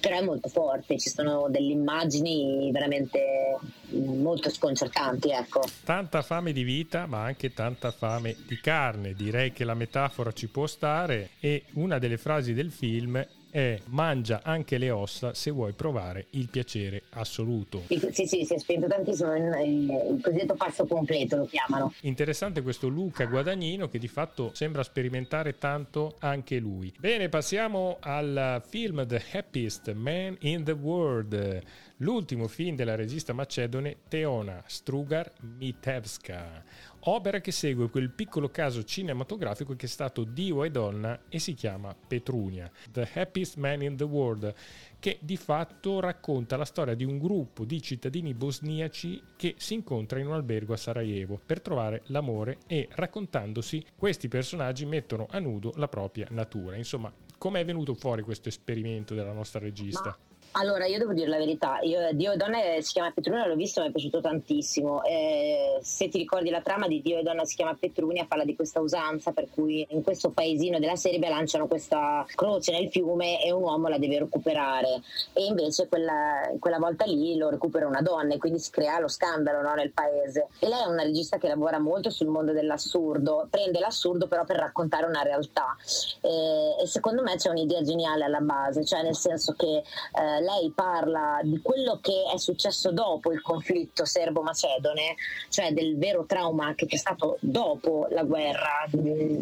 però 0.00 0.18
è 0.18 0.22
molto 0.22 0.48
forte, 0.48 0.98
ci 0.98 1.10
sono 1.10 1.48
delle 1.48 1.72
immagini 1.72 2.70
veramente 2.72 3.58
molto 3.90 4.50
sconcertanti. 4.50 5.30
Ecco. 5.30 5.62
Tanta 5.84 6.22
fame 6.22 6.52
di 6.52 6.62
vita, 6.62 7.06
ma 7.06 7.22
anche 7.22 7.52
tanta 7.52 7.90
fame 7.90 8.36
di 8.46 8.58
carne. 8.60 9.14
Direi 9.14 9.52
che 9.52 9.64
la 9.64 9.74
metafora 9.74 10.32
ci 10.32 10.48
può 10.48 10.66
stare 10.66 11.30
e 11.40 11.64
una 11.74 11.98
delle 11.98 12.18
frasi 12.18 12.54
del 12.54 12.70
film 12.70 13.24
è 13.56 13.80
mangia 13.86 14.42
anche 14.42 14.76
le 14.76 14.90
ossa 14.90 15.32
se 15.32 15.50
vuoi 15.50 15.72
provare 15.72 16.26
il 16.32 16.50
piacere 16.50 17.04
assoluto. 17.12 17.84
Sì, 17.86 18.26
sì, 18.26 18.44
si 18.44 18.52
è 18.52 18.58
spento 18.58 18.86
tantissimo, 18.86 19.34
il 19.34 20.20
cosiddetto 20.22 20.56
passo 20.56 20.84
completo 20.84 21.36
lo 21.36 21.46
chiamano. 21.46 21.94
Interessante 22.02 22.60
questo 22.60 22.88
Luca 22.88 23.24
Guadagnino 23.24 23.88
che 23.88 23.98
di 23.98 24.08
fatto 24.08 24.50
sembra 24.52 24.82
sperimentare 24.82 25.56
tanto 25.56 26.16
anche 26.18 26.58
lui. 26.58 26.92
Bene, 26.98 27.30
passiamo 27.30 27.96
al 28.00 28.62
film 28.68 29.06
The 29.06 29.22
Happiest 29.32 29.90
Man 29.94 30.36
in 30.40 30.62
the 30.62 30.72
World 30.72 31.62
l'ultimo 32.00 32.48
film 32.48 32.76
della 32.76 32.94
regista 32.94 33.32
macedone 33.32 33.96
Teona 34.08 34.62
Strugar 34.66 35.32
Mitevska, 35.40 36.62
opera 37.08 37.40
che 37.40 37.52
segue 37.52 37.88
quel 37.88 38.10
piccolo 38.10 38.48
caso 38.50 38.82
cinematografico 38.82 39.76
che 39.76 39.86
è 39.86 39.88
stato 39.88 40.24
Dio 40.24 40.64
e 40.64 40.70
donna 40.70 41.22
e 41.28 41.38
si 41.38 41.54
chiama 41.54 41.94
Petrunia, 41.94 42.70
The 42.90 43.08
Happiest 43.14 43.56
Man 43.56 43.82
in 43.82 43.96
the 43.96 44.04
World, 44.04 44.52
che 44.98 45.18
di 45.20 45.36
fatto 45.36 46.00
racconta 46.00 46.56
la 46.56 46.64
storia 46.64 46.94
di 46.94 47.04
un 47.04 47.18
gruppo 47.18 47.64
di 47.64 47.80
cittadini 47.80 48.34
bosniaci 48.34 49.22
che 49.36 49.54
si 49.58 49.74
incontra 49.74 50.18
in 50.18 50.26
un 50.26 50.32
albergo 50.32 50.72
a 50.72 50.76
Sarajevo 50.76 51.40
per 51.44 51.60
trovare 51.60 52.02
l'amore 52.06 52.58
e 52.66 52.88
raccontandosi 52.90 53.84
questi 53.96 54.28
personaggi 54.28 54.84
mettono 54.84 55.26
a 55.30 55.38
nudo 55.38 55.72
la 55.76 55.88
propria 55.88 56.26
natura. 56.30 56.76
Insomma, 56.76 57.12
com'è 57.38 57.64
venuto 57.64 57.94
fuori 57.94 58.22
questo 58.22 58.48
esperimento 58.48 59.14
della 59.14 59.32
nostra 59.32 59.60
regista? 59.60 60.08
Ma 60.10 60.25
allora, 60.58 60.86
io 60.86 60.98
devo 60.98 61.12
dire 61.12 61.28
la 61.28 61.36
verità, 61.36 61.80
io, 61.82 62.00
Dio 62.12 62.32
e 62.32 62.36
Donna 62.36 62.58
si 62.80 62.92
chiama 62.92 63.10
Petrunia, 63.10 63.46
l'ho 63.46 63.56
visto, 63.56 63.82
mi 63.82 63.88
è 63.88 63.90
piaciuto 63.90 64.22
tantissimo. 64.22 65.02
Eh, 65.04 65.78
se 65.82 66.08
ti 66.08 66.16
ricordi 66.16 66.48
la 66.48 66.62
trama 66.62 66.88
di 66.88 67.02
Dio 67.02 67.18
e 67.18 67.22
Donna 67.22 67.44
si 67.44 67.56
chiama 67.56 67.76
Petrunia, 67.78 68.24
parla 68.26 68.44
di 68.44 68.56
questa 68.56 68.80
usanza 68.80 69.32
per 69.32 69.48
cui 69.50 69.86
in 69.90 70.02
questo 70.02 70.30
paesino 70.30 70.78
della 70.78 70.96
Serbia 70.96 71.28
lanciano 71.28 71.66
questa 71.66 72.24
croce 72.34 72.72
nel 72.72 72.88
fiume 72.88 73.44
e 73.44 73.52
un 73.52 73.62
uomo 73.64 73.88
la 73.88 73.98
deve 73.98 74.20
recuperare. 74.20 75.02
E 75.34 75.44
invece 75.44 75.88
quella, 75.88 76.50
quella 76.58 76.78
volta 76.78 77.04
lì 77.04 77.36
lo 77.36 77.50
recupera 77.50 77.86
una 77.86 78.00
donna 78.00 78.32
e 78.32 78.38
quindi 78.38 78.58
si 78.58 78.70
crea 78.70 78.98
lo 78.98 79.08
scandalo 79.08 79.60
no, 79.60 79.74
nel 79.74 79.92
paese. 79.92 80.48
E 80.58 80.68
lei 80.68 80.84
è 80.84 80.86
una 80.86 81.02
regista 81.02 81.36
che 81.36 81.48
lavora 81.48 81.78
molto 81.78 82.08
sul 82.08 82.28
mondo 82.28 82.52
dell'assurdo, 82.52 83.46
prende 83.50 83.78
l'assurdo 83.78 84.26
però 84.26 84.44
per 84.44 84.56
raccontare 84.56 85.04
una 85.04 85.20
realtà. 85.20 85.76
Eh, 86.22 86.82
e 86.82 86.86
secondo 86.86 87.20
me 87.22 87.36
c'è 87.36 87.50
un'idea 87.50 87.82
geniale 87.82 88.24
alla 88.24 88.40
base, 88.40 88.86
cioè 88.86 89.02
nel 89.02 89.16
senso 89.16 89.52
che 89.52 89.66
eh, 89.66 90.44
lei 90.46 90.70
parla 90.72 91.40
di 91.42 91.60
quello 91.60 91.98
che 92.00 92.30
è 92.32 92.38
successo 92.38 92.92
dopo 92.92 93.32
il 93.32 93.42
conflitto 93.42 94.04
serbo-macedone, 94.04 95.16
cioè 95.48 95.72
del 95.72 95.98
vero 95.98 96.24
trauma 96.24 96.74
che 96.74 96.86
c'è 96.86 96.96
stato 96.96 97.36
dopo 97.40 98.06
la 98.10 98.22
guerra, 98.22 98.86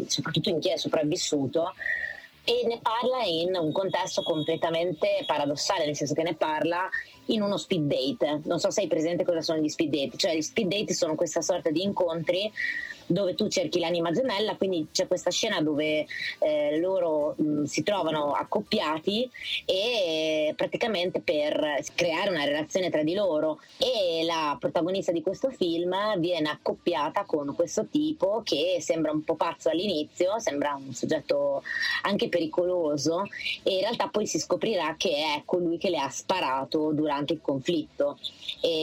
soprattutto 0.07 0.49
in 0.49 0.59
chi 0.59 0.71
è 0.71 0.77
sopravvissuto, 0.77 1.73
e 2.43 2.63
ne 2.67 2.79
parla 2.81 3.23
in 3.23 3.55
un 3.55 3.71
contesto 3.71 4.21
completamente 4.23 5.23
paradossale, 5.25 5.85
nel 5.85 5.95
senso 5.95 6.13
che 6.13 6.23
ne 6.23 6.35
parla 6.35 6.89
in 7.25 7.41
uno 7.41 7.57
speed 7.57 7.87
date. 7.87 8.41
Non 8.43 8.59
so 8.59 8.69
se 8.69 8.81
hai 8.81 8.87
presente 8.87 9.23
cosa 9.23 9.41
sono 9.41 9.59
gli 9.59 9.69
speed 9.69 9.89
date, 9.89 10.17
cioè 10.17 10.35
gli 10.35 10.41
speed 10.41 10.67
date 10.67 10.93
sono 10.93 11.15
questa 11.15 11.41
sorta 11.41 11.69
di 11.69 11.81
incontri 11.81 12.51
dove 13.05 13.35
tu 13.35 13.47
cerchi 13.47 13.79
l'anima 13.79 14.11
gemella, 14.11 14.55
quindi 14.55 14.87
c'è 14.91 15.07
questa 15.07 15.29
scena 15.29 15.61
dove 15.61 16.05
eh, 16.39 16.79
loro 16.79 17.35
mh, 17.37 17.63
si 17.63 17.83
trovano 17.83 18.31
accoppiati 18.31 19.29
e 19.65 20.53
praticamente 20.55 21.19
per 21.21 21.83
creare 21.93 22.29
una 22.29 22.45
relazione 22.45 22.89
tra 22.89 23.03
di 23.03 23.13
loro. 23.13 23.59
E 23.77 24.23
la 24.23 24.57
protagonista 24.59 25.11
di 25.11 25.21
questo 25.21 25.49
film 25.49 25.93
viene 26.19 26.49
accoppiata 26.49 27.25
con 27.25 27.53
questo 27.55 27.85
tipo 27.87 28.41
che 28.43 28.77
sembra 28.79 29.11
un 29.11 29.23
po' 29.23 29.35
pazzo 29.35 29.69
all'inizio, 29.69 30.39
sembra 30.39 30.75
un 30.75 30.93
soggetto 30.93 31.63
anche 32.03 32.29
pericoloso 32.29 33.23
e 33.63 33.73
in 33.73 33.79
realtà 33.81 34.07
poi 34.07 34.25
si 34.25 34.39
scoprirà 34.39 34.95
che 34.97 35.09
è 35.09 35.41
colui 35.45 35.77
che 35.77 35.89
le 35.89 35.99
ha 35.99 36.09
sparato 36.09 36.91
durante 36.91 37.33
il 37.33 37.41
conflitto. 37.41 38.17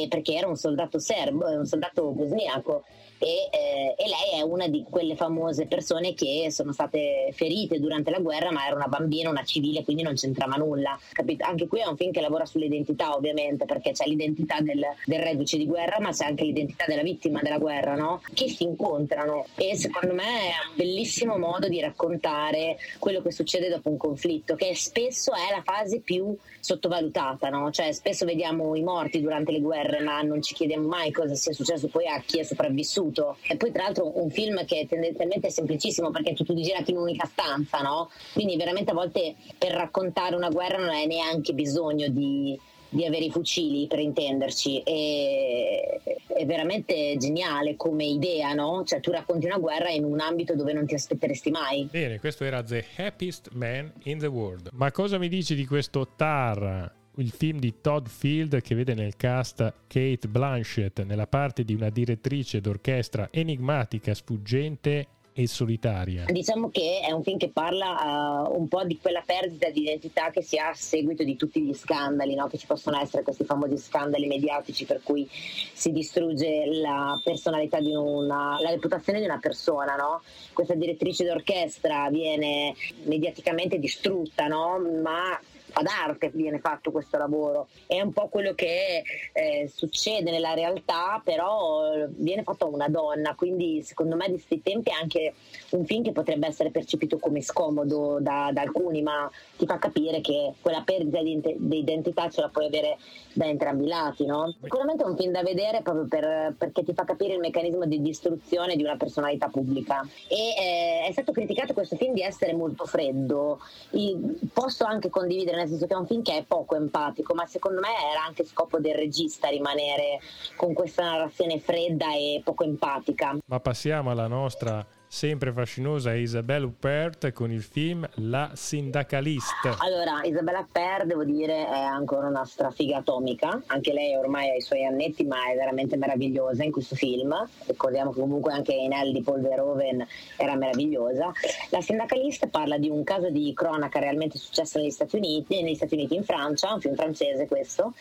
Perché 0.08 0.34
era 0.34 0.46
un 0.46 0.56
soldato 0.56 0.98
serbo, 0.98 1.46
un 1.46 1.66
soldato 1.66 2.10
bosniaco 2.10 2.84
e, 3.22 3.48
eh, 3.52 3.94
e, 3.96 4.08
lei 4.08 4.40
è 4.40 4.42
una 4.42 4.66
di 4.66 4.84
quelle 4.90 5.14
famose 5.14 5.66
persone 5.66 6.12
che 6.12 6.48
sono 6.50 6.72
state 6.72 7.30
ferite 7.32 7.78
durante 7.78 8.10
la 8.10 8.18
guerra 8.18 8.50
ma 8.50 8.66
era 8.66 8.74
una 8.74 8.88
bambina, 8.88 9.30
una 9.30 9.44
civile 9.44 9.84
quindi 9.84 10.02
non 10.02 10.14
c'entrava 10.14 10.56
nulla 10.56 10.98
capito? 11.12 11.44
anche 11.44 11.68
qui 11.68 11.78
è 11.78 11.86
un 11.86 11.96
film 11.96 12.10
che 12.10 12.20
lavora 12.20 12.44
sull'identità 12.44 13.14
ovviamente 13.14 13.64
perché 13.64 13.92
c'è 13.92 14.06
l'identità 14.06 14.60
del, 14.60 14.84
del 15.04 15.20
reduce 15.20 15.56
di 15.56 15.66
guerra 15.66 16.00
ma 16.00 16.10
c'è 16.10 16.24
anche 16.24 16.42
l'identità 16.42 16.84
della 16.88 17.02
vittima 17.02 17.38
della 17.40 17.58
guerra 17.58 17.94
no? 17.94 18.20
che 18.34 18.48
si 18.48 18.64
incontrano 18.64 19.46
e 19.54 19.76
secondo 19.76 20.14
me 20.14 20.24
è 20.24 20.54
un 20.68 20.74
bellissimo 20.74 21.38
modo 21.38 21.68
di 21.68 21.80
raccontare 21.80 22.76
quello 22.98 23.22
che 23.22 23.30
succede 23.30 23.68
dopo 23.68 23.88
un 23.88 23.98
conflitto 23.98 24.56
che 24.56 24.74
spesso 24.74 25.30
è 25.32 25.54
la 25.54 25.62
fase 25.62 26.00
più 26.00 26.36
sottovalutata 26.58 27.50
no? 27.50 27.70
cioè 27.70 27.92
spesso 27.92 28.24
vediamo 28.24 28.74
i 28.74 28.82
morti 28.82 29.20
durante 29.20 29.52
le 29.52 29.60
guerre 29.60 30.00
ma 30.00 30.20
non 30.22 30.42
ci 30.42 30.54
chiediamo 30.54 30.88
mai 30.88 31.12
cosa 31.12 31.36
sia 31.36 31.52
successo 31.52 31.86
poi 31.86 32.08
a 32.08 32.20
chi 32.26 32.40
è 32.40 32.42
sopravvissuto 32.42 33.11
piaciuto. 33.12 33.36
E 33.46 33.56
poi 33.56 33.70
tra 33.70 33.84
l'altro 33.84 34.20
un 34.20 34.30
film 34.30 34.64
che 34.64 34.86
tendenzialmente 34.88 35.48
è 35.48 35.50
semplicissimo 35.50 36.10
perché 36.10 36.30
è 36.30 36.34
tutto 36.34 36.54
girato 36.54 36.90
in 36.90 36.96
un'unica 36.96 37.26
stanza, 37.26 37.80
no? 37.80 38.10
Quindi 38.32 38.56
veramente 38.56 38.90
a 38.90 38.94
volte 38.94 39.36
per 39.58 39.72
raccontare 39.72 40.34
una 40.34 40.48
guerra 40.48 40.78
non 40.78 40.88
hai 40.88 41.06
neanche 41.06 41.52
bisogno 41.52 42.08
di, 42.08 42.58
di 42.88 43.04
avere 43.04 43.26
i 43.26 43.30
fucili 43.30 43.86
per 43.86 44.00
intenderci 44.00 44.82
e, 44.82 46.00
è 46.26 46.46
veramente 46.46 47.16
geniale 47.18 47.76
come 47.76 48.04
idea 48.04 48.52
no? 48.54 48.82
cioè 48.84 49.00
tu 49.00 49.10
racconti 49.10 49.46
una 49.46 49.58
guerra 49.58 49.90
in 49.90 50.04
un 50.04 50.18
ambito 50.20 50.54
dove 50.54 50.72
non 50.72 50.86
ti 50.86 50.94
aspetteresti 50.94 51.50
mai 51.50 51.88
bene 51.90 52.18
questo 52.18 52.44
era 52.44 52.62
The 52.62 52.84
Happiest 52.96 53.50
Man 53.52 53.92
in 54.04 54.18
the 54.18 54.26
World 54.26 54.70
ma 54.72 54.90
cosa 54.90 55.18
mi 55.18 55.28
dici 55.28 55.54
di 55.54 55.66
questo 55.66 56.08
Tar 56.16 57.00
il 57.16 57.30
film 57.30 57.58
di 57.58 57.80
Todd 57.80 58.06
Field 58.06 58.60
che 58.62 58.74
vede 58.74 58.94
nel 58.94 59.16
cast 59.16 59.72
Kate 59.86 60.28
Blanchett 60.28 61.02
nella 61.02 61.26
parte 61.26 61.64
di 61.64 61.74
una 61.74 61.90
direttrice 61.90 62.60
d'orchestra 62.60 63.28
enigmatica, 63.30 64.14
sfuggente 64.14 65.06
e 65.34 65.46
solitaria. 65.46 66.24
Diciamo 66.26 66.70
che 66.70 67.00
è 67.00 67.10
un 67.10 67.22
film 67.22 67.38
che 67.38 67.48
parla 67.48 68.46
uh, 68.46 68.58
un 68.58 68.68
po' 68.68 68.84
di 68.84 68.98
quella 68.98 69.22
perdita 69.24 69.70
di 69.70 69.82
identità 69.82 70.30
che 70.30 70.42
si 70.42 70.58
ha 70.58 70.68
a 70.68 70.74
seguito 70.74 71.24
di 71.24 71.36
tutti 71.36 71.62
gli 71.62 71.72
scandali, 71.74 72.34
no? 72.34 72.48
che 72.48 72.58
ci 72.58 72.66
possono 72.66 73.00
essere 73.00 73.22
questi 73.22 73.44
famosi 73.44 73.76
scandali 73.78 74.26
mediatici 74.26 74.84
per 74.84 75.00
cui 75.02 75.26
si 75.30 75.90
distrugge 75.90 76.66
la 76.66 77.18
personalità 77.24 77.80
di 77.80 77.94
una, 77.94 78.58
la 78.60 78.70
reputazione 78.70 79.20
di 79.20 79.24
una 79.24 79.38
persona. 79.38 79.96
No? 79.96 80.22
Questa 80.52 80.74
direttrice 80.74 81.24
d'orchestra 81.24 82.08
viene 82.10 82.74
mediaticamente 83.04 83.78
distrutta, 83.78 84.46
no? 84.46 84.78
ma 85.02 85.38
ad 85.72 85.86
arte 85.86 86.30
viene 86.34 86.58
fatto 86.58 86.90
questo 86.90 87.16
lavoro. 87.18 87.68
È 87.86 88.00
un 88.00 88.12
po' 88.12 88.28
quello 88.28 88.54
che 88.54 89.02
eh, 89.32 89.70
succede 89.72 90.30
nella 90.30 90.54
realtà, 90.54 91.20
però 91.24 92.06
viene 92.08 92.42
fatto 92.42 92.66
a 92.66 92.68
una 92.68 92.88
donna, 92.88 93.34
quindi 93.34 93.82
secondo 93.82 94.16
me 94.16 94.26
di 94.26 94.32
questi 94.32 94.62
tempi 94.62 94.90
è 94.90 94.94
anche 95.00 95.34
un 95.70 95.84
film 95.84 96.02
che 96.02 96.12
potrebbe 96.12 96.46
essere 96.46 96.70
percepito 96.70 97.18
come 97.18 97.40
scomodo 97.42 98.18
da, 98.20 98.50
da 98.52 98.62
alcuni, 98.62 99.02
ma 99.02 99.30
ti 99.56 99.66
fa 99.66 99.78
capire 99.78 100.20
che 100.20 100.54
quella 100.60 100.82
perdita 100.84 101.22
di, 101.22 101.40
di, 101.56 101.78
identità 101.78 102.28
ce 102.28 102.40
la 102.40 102.48
puoi 102.48 102.66
avere 102.66 102.98
da 103.32 103.46
entrambi 103.46 103.84
i 103.84 103.88
lati. 103.88 104.26
No? 104.26 104.54
Sicuramente 104.60 105.02
è 105.02 105.06
un 105.06 105.16
film 105.16 105.32
da 105.32 105.42
vedere 105.42 105.82
proprio 105.82 106.06
per, 106.06 106.54
perché 106.56 106.84
ti 106.84 106.92
fa 106.92 107.04
capire 107.04 107.34
il 107.34 107.40
meccanismo 107.40 107.84
di 107.86 108.00
distruzione 108.00 108.76
di 108.76 108.82
una 108.82 108.96
personalità 108.96 109.48
pubblica. 109.48 110.06
E 110.28 110.36
eh, 110.36 111.06
è 111.08 111.12
stato 111.12 111.32
criticato 111.32 111.72
questo 111.72 111.96
film 111.96 112.12
di 112.14 112.22
essere 112.22 112.54
molto 112.54 112.84
freddo. 112.84 113.60
I, 113.90 114.16
posso 114.52 114.84
anche 114.84 115.10
condividere 115.10 115.61
nel 115.62 115.70
senso 115.70 115.86
che 115.86 115.94
è 115.94 115.96
un 115.96 116.06
film 116.06 116.22
che 116.22 116.36
è 116.36 116.44
poco 116.44 116.76
empatico, 116.76 117.34
ma 117.34 117.46
secondo 117.46 117.80
me 117.80 117.88
era 118.10 118.24
anche 118.24 118.44
scopo 118.44 118.78
del 118.78 118.94
regista 118.94 119.48
rimanere 119.48 120.20
con 120.56 120.72
questa 120.72 121.04
narrazione 121.04 121.58
fredda 121.58 122.12
e 122.14 122.40
poco 122.44 122.64
empatica. 122.64 123.36
Ma 123.46 123.60
passiamo 123.60 124.10
alla 124.10 124.26
nostra 124.26 124.84
sempre 125.12 125.52
fascinosa 125.52 126.14
Isabelle 126.14 126.64
Huppert 126.64 127.32
con 127.32 127.52
il 127.52 127.62
film 127.62 128.08
La 128.14 128.52
sindacalista. 128.54 129.76
Allora, 129.80 130.22
Isabella 130.24 130.60
Huppert, 130.60 131.04
devo 131.04 131.22
dire, 131.22 131.68
è 131.68 131.78
ancora 131.78 132.28
una 132.28 132.46
strafiga 132.46 132.96
atomica. 132.96 133.60
Anche 133.66 133.92
lei 133.92 134.16
ormai 134.16 134.48
ha 134.48 134.54
i 134.54 134.62
suoi 134.62 134.86
annetti, 134.86 135.24
ma 135.24 135.50
è 135.52 135.54
veramente 135.54 135.98
meravigliosa 135.98 136.64
in 136.64 136.72
questo 136.72 136.96
film. 136.96 137.46
Ricordiamo 137.66 138.10
che 138.10 138.20
comunque 138.20 138.54
anche 138.54 138.72
in 138.72 138.94
El 138.94 139.12
di 139.12 139.20
Paul 139.20 139.42
Verhoeven 139.42 140.04
era 140.38 140.56
meravigliosa. 140.56 141.30
La 141.68 141.82
sindacalista 141.82 142.46
parla 142.46 142.78
di 142.78 142.88
un 142.88 143.04
caso 143.04 143.28
di 143.28 143.52
cronaca 143.54 143.98
realmente 143.98 144.38
successo 144.38 144.78
negli 144.78 144.90
Stati 144.90 145.16
Uniti, 145.16 145.62
negli 145.62 145.74
Stati 145.74 145.92
Uniti 145.92 146.14
in 146.14 146.24
Francia, 146.24 146.72
un 146.72 146.80
film 146.80 146.94
francese 146.94 147.46
questo, 147.46 147.92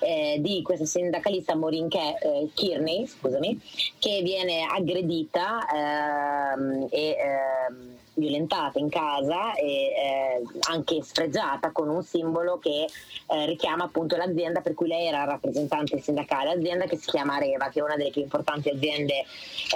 eh, 0.00 0.38
di 0.40 0.62
questa 0.62 0.86
sindacalista 0.86 1.54
Maureen 1.54 1.88
eh, 1.92 2.48
Kearney, 2.54 3.06
scusami, 3.06 3.60
che 3.98 4.22
viene 4.22 4.62
aggredita 4.64 6.53
ehm, 6.54 6.86
e 6.90 7.16
ehm, 7.18 7.98
violentata 8.14 8.78
in 8.78 8.88
casa 8.88 9.54
e 9.54 9.66
eh, 9.66 10.42
anche 10.70 11.02
sfregiata 11.02 11.72
con 11.72 11.88
un 11.88 12.02
simbolo 12.02 12.58
che 12.58 12.86
eh, 13.26 13.46
richiama 13.46 13.84
appunto 13.84 14.16
l'azienda 14.16 14.60
per 14.60 14.74
cui 14.74 14.88
lei 14.88 15.06
era 15.06 15.24
rappresentante 15.24 16.00
sindacale, 16.00 16.50
azienda 16.50 16.86
che 16.86 16.96
si 16.96 17.10
chiama 17.10 17.34
Areva, 17.34 17.68
che 17.68 17.80
è 17.80 17.82
una 17.82 17.96
delle 17.96 18.10
più 18.10 18.22
importanti 18.22 18.68
aziende 18.68 19.24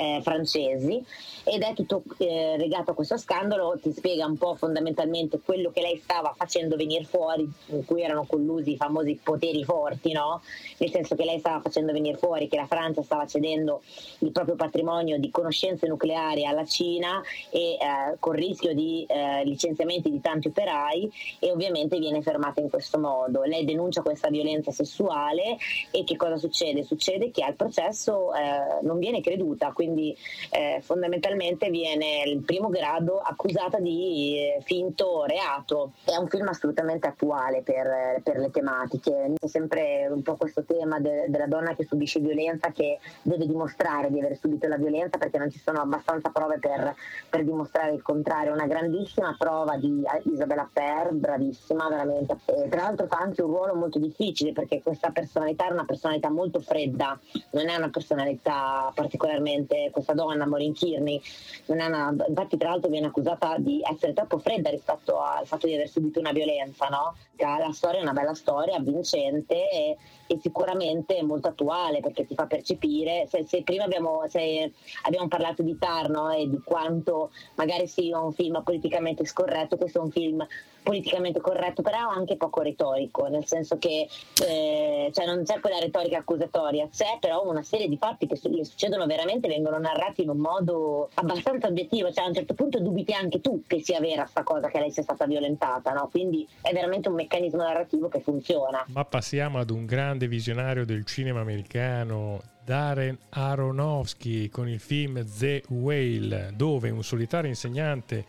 eh, 0.00 0.20
francesi. 0.22 1.04
Ed 1.44 1.62
è 1.62 1.72
tutto 1.72 2.02
eh, 2.18 2.56
legato 2.58 2.90
a 2.90 2.94
questo 2.94 3.16
scandalo, 3.16 3.78
ti 3.80 3.90
spiega 3.92 4.26
un 4.26 4.36
po' 4.36 4.54
fondamentalmente 4.54 5.40
quello 5.40 5.70
che 5.70 5.80
lei 5.80 5.98
stava 6.02 6.34
facendo 6.36 6.76
venire 6.76 7.04
fuori, 7.04 7.50
in 7.66 7.84
cui 7.86 8.02
erano 8.02 8.26
collusi 8.26 8.72
i 8.72 8.76
famosi 8.76 9.18
poteri 9.22 9.64
forti, 9.64 10.12
no? 10.12 10.42
nel 10.76 10.90
senso 10.90 11.14
che 11.14 11.24
lei 11.24 11.38
stava 11.38 11.60
facendo 11.60 11.92
venire 11.92 12.18
fuori 12.18 12.48
che 12.48 12.56
la 12.56 12.66
Francia 12.66 13.02
stava 13.02 13.26
cedendo 13.26 13.82
il 14.18 14.30
proprio 14.30 14.56
patrimonio 14.56 15.18
di 15.18 15.30
conoscenze 15.30 15.86
nucleari 15.86 16.44
alla 16.44 16.66
Cina 16.66 17.22
e 17.50 17.72
eh, 17.72 18.18
con 18.28 18.36
rischio 18.36 18.74
di 18.74 19.06
eh, 19.08 19.42
licenziamenti 19.44 20.10
di 20.10 20.20
tanti 20.20 20.48
operai 20.48 21.10
e 21.38 21.50
ovviamente 21.50 21.98
viene 21.98 22.20
fermata 22.20 22.60
in 22.60 22.68
questo 22.68 22.98
modo. 22.98 23.42
Lei 23.44 23.64
denuncia 23.64 24.02
questa 24.02 24.28
violenza 24.28 24.70
sessuale 24.70 25.56
e 25.90 26.04
che 26.04 26.16
cosa 26.16 26.36
succede? 26.36 26.82
Succede 26.82 27.30
che 27.30 27.42
al 27.42 27.54
processo 27.54 28.34
eh, 28.34 28.82
non 28.82 28.98
viene 28.98 29.22
creduta, 29.22 29.72
quindi 29.72 30.14
eh, 30.50 30.80
fondamentalmente 30.82 31.70
viene 31.70 32.24
il 32.26 32.42
primo 32.42 32.68
grado 32.68 33.18
accusata 33.18 33.78
di 33.78 34.36
eh, 34.36 34.60
finto 34.62 35.24
reato. 35.24 35.92
È 36.04 36.16
un 36.16 36.28
film 36.28 36.48
assolutamente 36.48 37.06
attuale 37.06 37.62
per, 37.62 38.20
per 38.22 38.36
le 38.36 38.50
tematiche. 38.50 39.32
C'è 39.40 39.48
sempre 39.48 40.06
un 40.10 40.20
po' 40.20 40.36
questo 40.36 40.64
tema 40.64 41.00
de, 41.00 41.24
della 41.28 41.46
donna 41.46 41.74
che 41.74 41.86
subisce 41.86 42.20
violenza 42.20 42.72
che 42.72 42.98
deve 43.22 43.46
dimostrare 43.46 44.10
di 44.10 44.18
aver 44.18 44.36
subito 44.36 44.68
la 44.68 44.76
violenza 44.76 45.16
perché 45.16 45.38
non 45.38 45.50
ci 45.50 45.58
sono 45.58 45.80
abbastanza 45.80 46.28
prove 46.28 46.58
per, 46.58 46.94
per 47.30 47.42
dimostrare 47.42 47.94
il 47.94 48.02
contrario. 48.02 48.16
Una 48.52 48.66
grandissima 48.66 49.34
prova 49.38 49.76
di 49.76 50.02
Isabella 50.24 50.68
Per, 50.72 51.12
bravissima 51.12 51.88
veramente. 51.88 52.36
E 52.46 52.68
tra 52.68 52.82
l'altro 52.82 53.06
fa 53.06 53.18
anche 53.18 53.42
un 53.42 53.50
ruolo 53.50 53.74
molto 53.74 53.98
difficile 53.98 54.52
perché 54.52 54.82
questa 54.82 55.10
personalità 55.10 55.68
è 55.68 55.72
una 55.72 55.84
personalità 55.84 56.30
molto 56.30 56.60
fredda, 56.60 57.18
non 57.52 57.68
è 57.68 57.76
una 57.76 57.90
personalità 57.90 58.90
particolarmente, 58.94 59.90
questa 59.90 60.14
donna 60.14 60.46
Maureen 60.46 60.74
Kearney 60.74 61.20
una, 61.66 62.14
infatti 62.26 62.56
tra 62.56 62.70
l'altro 62.70 62.90
viene 62.90 63.06
accusata 63.06 63.56
di 63.58 63.80
essere 63.90 64.12
troppo 64.12 64.38
fredda 64.38 64.70
rispetto 64.70 65.20
al 65.20 65.46
fatto 65.46 65.66
di 65.66 65.74
aver 65.74 65.88
subito 65.88 66.18
una 66.20 66.32
violenza, 66.32 66.86
no? 66.86 67.14
La 67.36 67.70
storia 67.72 68.00
è 68.00 68.02
una 68.02 68.12
bella 68.12 68.34
storia, 68.34 68.78
vincente 68.80 69.70
e, 69.70 69.96
e 70.26 70.38
sicuramente 70.40 71.22
molto 71.22 71.48
attuale 71.48 72.00
perché 72.00 72.26
ti 72.26 72.34
fa 72.34 72.46
percepire, 72.46 73.26
se, 73.28 73.44
se 73.46 73.62
prima 73.62 73.84
abbiamo, 73.84 74.24
se 74.28 74.72
abbiamo, 75.02 75.28
parlato 75.28 75.62
di 75.62 75.76
Tar 75.78 76.08
no? 76.08 76.30
e 76.30 76.48
di 76.48 76.60
quanto 76.64 77.30
magari 77.54 77.86
sia 78.08 78.18
un 78.18 78.32
film 78.32 78.62
politicamente 78.62 79.24
scorretto, 79.26 79.76
questo 79.76 79.98
è 79.98 80.02
un 80.02 80.10
film 80.10 80.46
politicamente 80.82 81.40
corretto, 81.40 81.82
però 81.82 82.08
anche 82.08 82.36
poco 82.36 82.62
retorico, 82.62 83.26
nel 83.26 83.46
senso 83.46 83.78
che 83.78 84.08
eh, 84.46 85.10
cioè 85.12 85.26
non 85.26 85.44
c'è 85.44 85.60
quella 85.60 85.78
retorica 85.78 86.18
accusatoria, 86.18 86.88
c'è 86.90 87.18
però 87.20 87.46
una 87.48 87.62
serie 87.62 87.88
di 87.88 87.96
fatti 87.96 88.26
che 88.26 88.38
le 88.42 88.64
succedono 88.64 89.06
veramente, 89.06 89.48
vengono 89.48 89.78
narrati 89.78 90.22
in 90.22 90.30
un 90.30 90.38
modo 90.38 91.10
abbastanza 91.14 91.66
obiettivo, 91.66 92.12
cioè 92.12 92.24
a 92.24 92.28
un 92.28 92.34
certo 92.34 92.54
punto 92.54 92.80
dubiti 92.80 93.12
anche 93.12 93.40
tu 93.40 93.62
che 93.66 93.80
sia 93.82 94.00
vera 94.00 94.26
sta 94.26 94.42
cosa, 94.42 94.68
che 94.68 94.78
lei 94.78 94.90
sia 94.90 95.02
stata 95.02 95.26
violentata, 95.26 95.92
no? 95.92 96.08
quindi 96.10 96.46
è 96.60 96.72
veramente 96.72 97.08
un 97.08 97.14
meccanismo 97.14 97.62
narrativo 97.62 98.08
che 98.08 98.20
funziona. 98.20 98.84
Ma 98.88 99.04
passiamo 99.04 99.58
ad 99.58 99.70
un 99.70 99.84
grande 99.84 100.26
visionario 100.26 100.84
del 100.84 101.04
cinema 101.04 101.40
americano, 101.40 102.40
Darren 102.64 103.16
Aronofsky 103.30 104.48
con 104.50 104.68
il 104.68 104.78
film 104.78 105.24
The 105.38 105.62
Whale, 105.68 106.52
dove 106.54 106.90
un 106.90 107.02
solitario 107.02 107.48
insegnante 107.48 108.24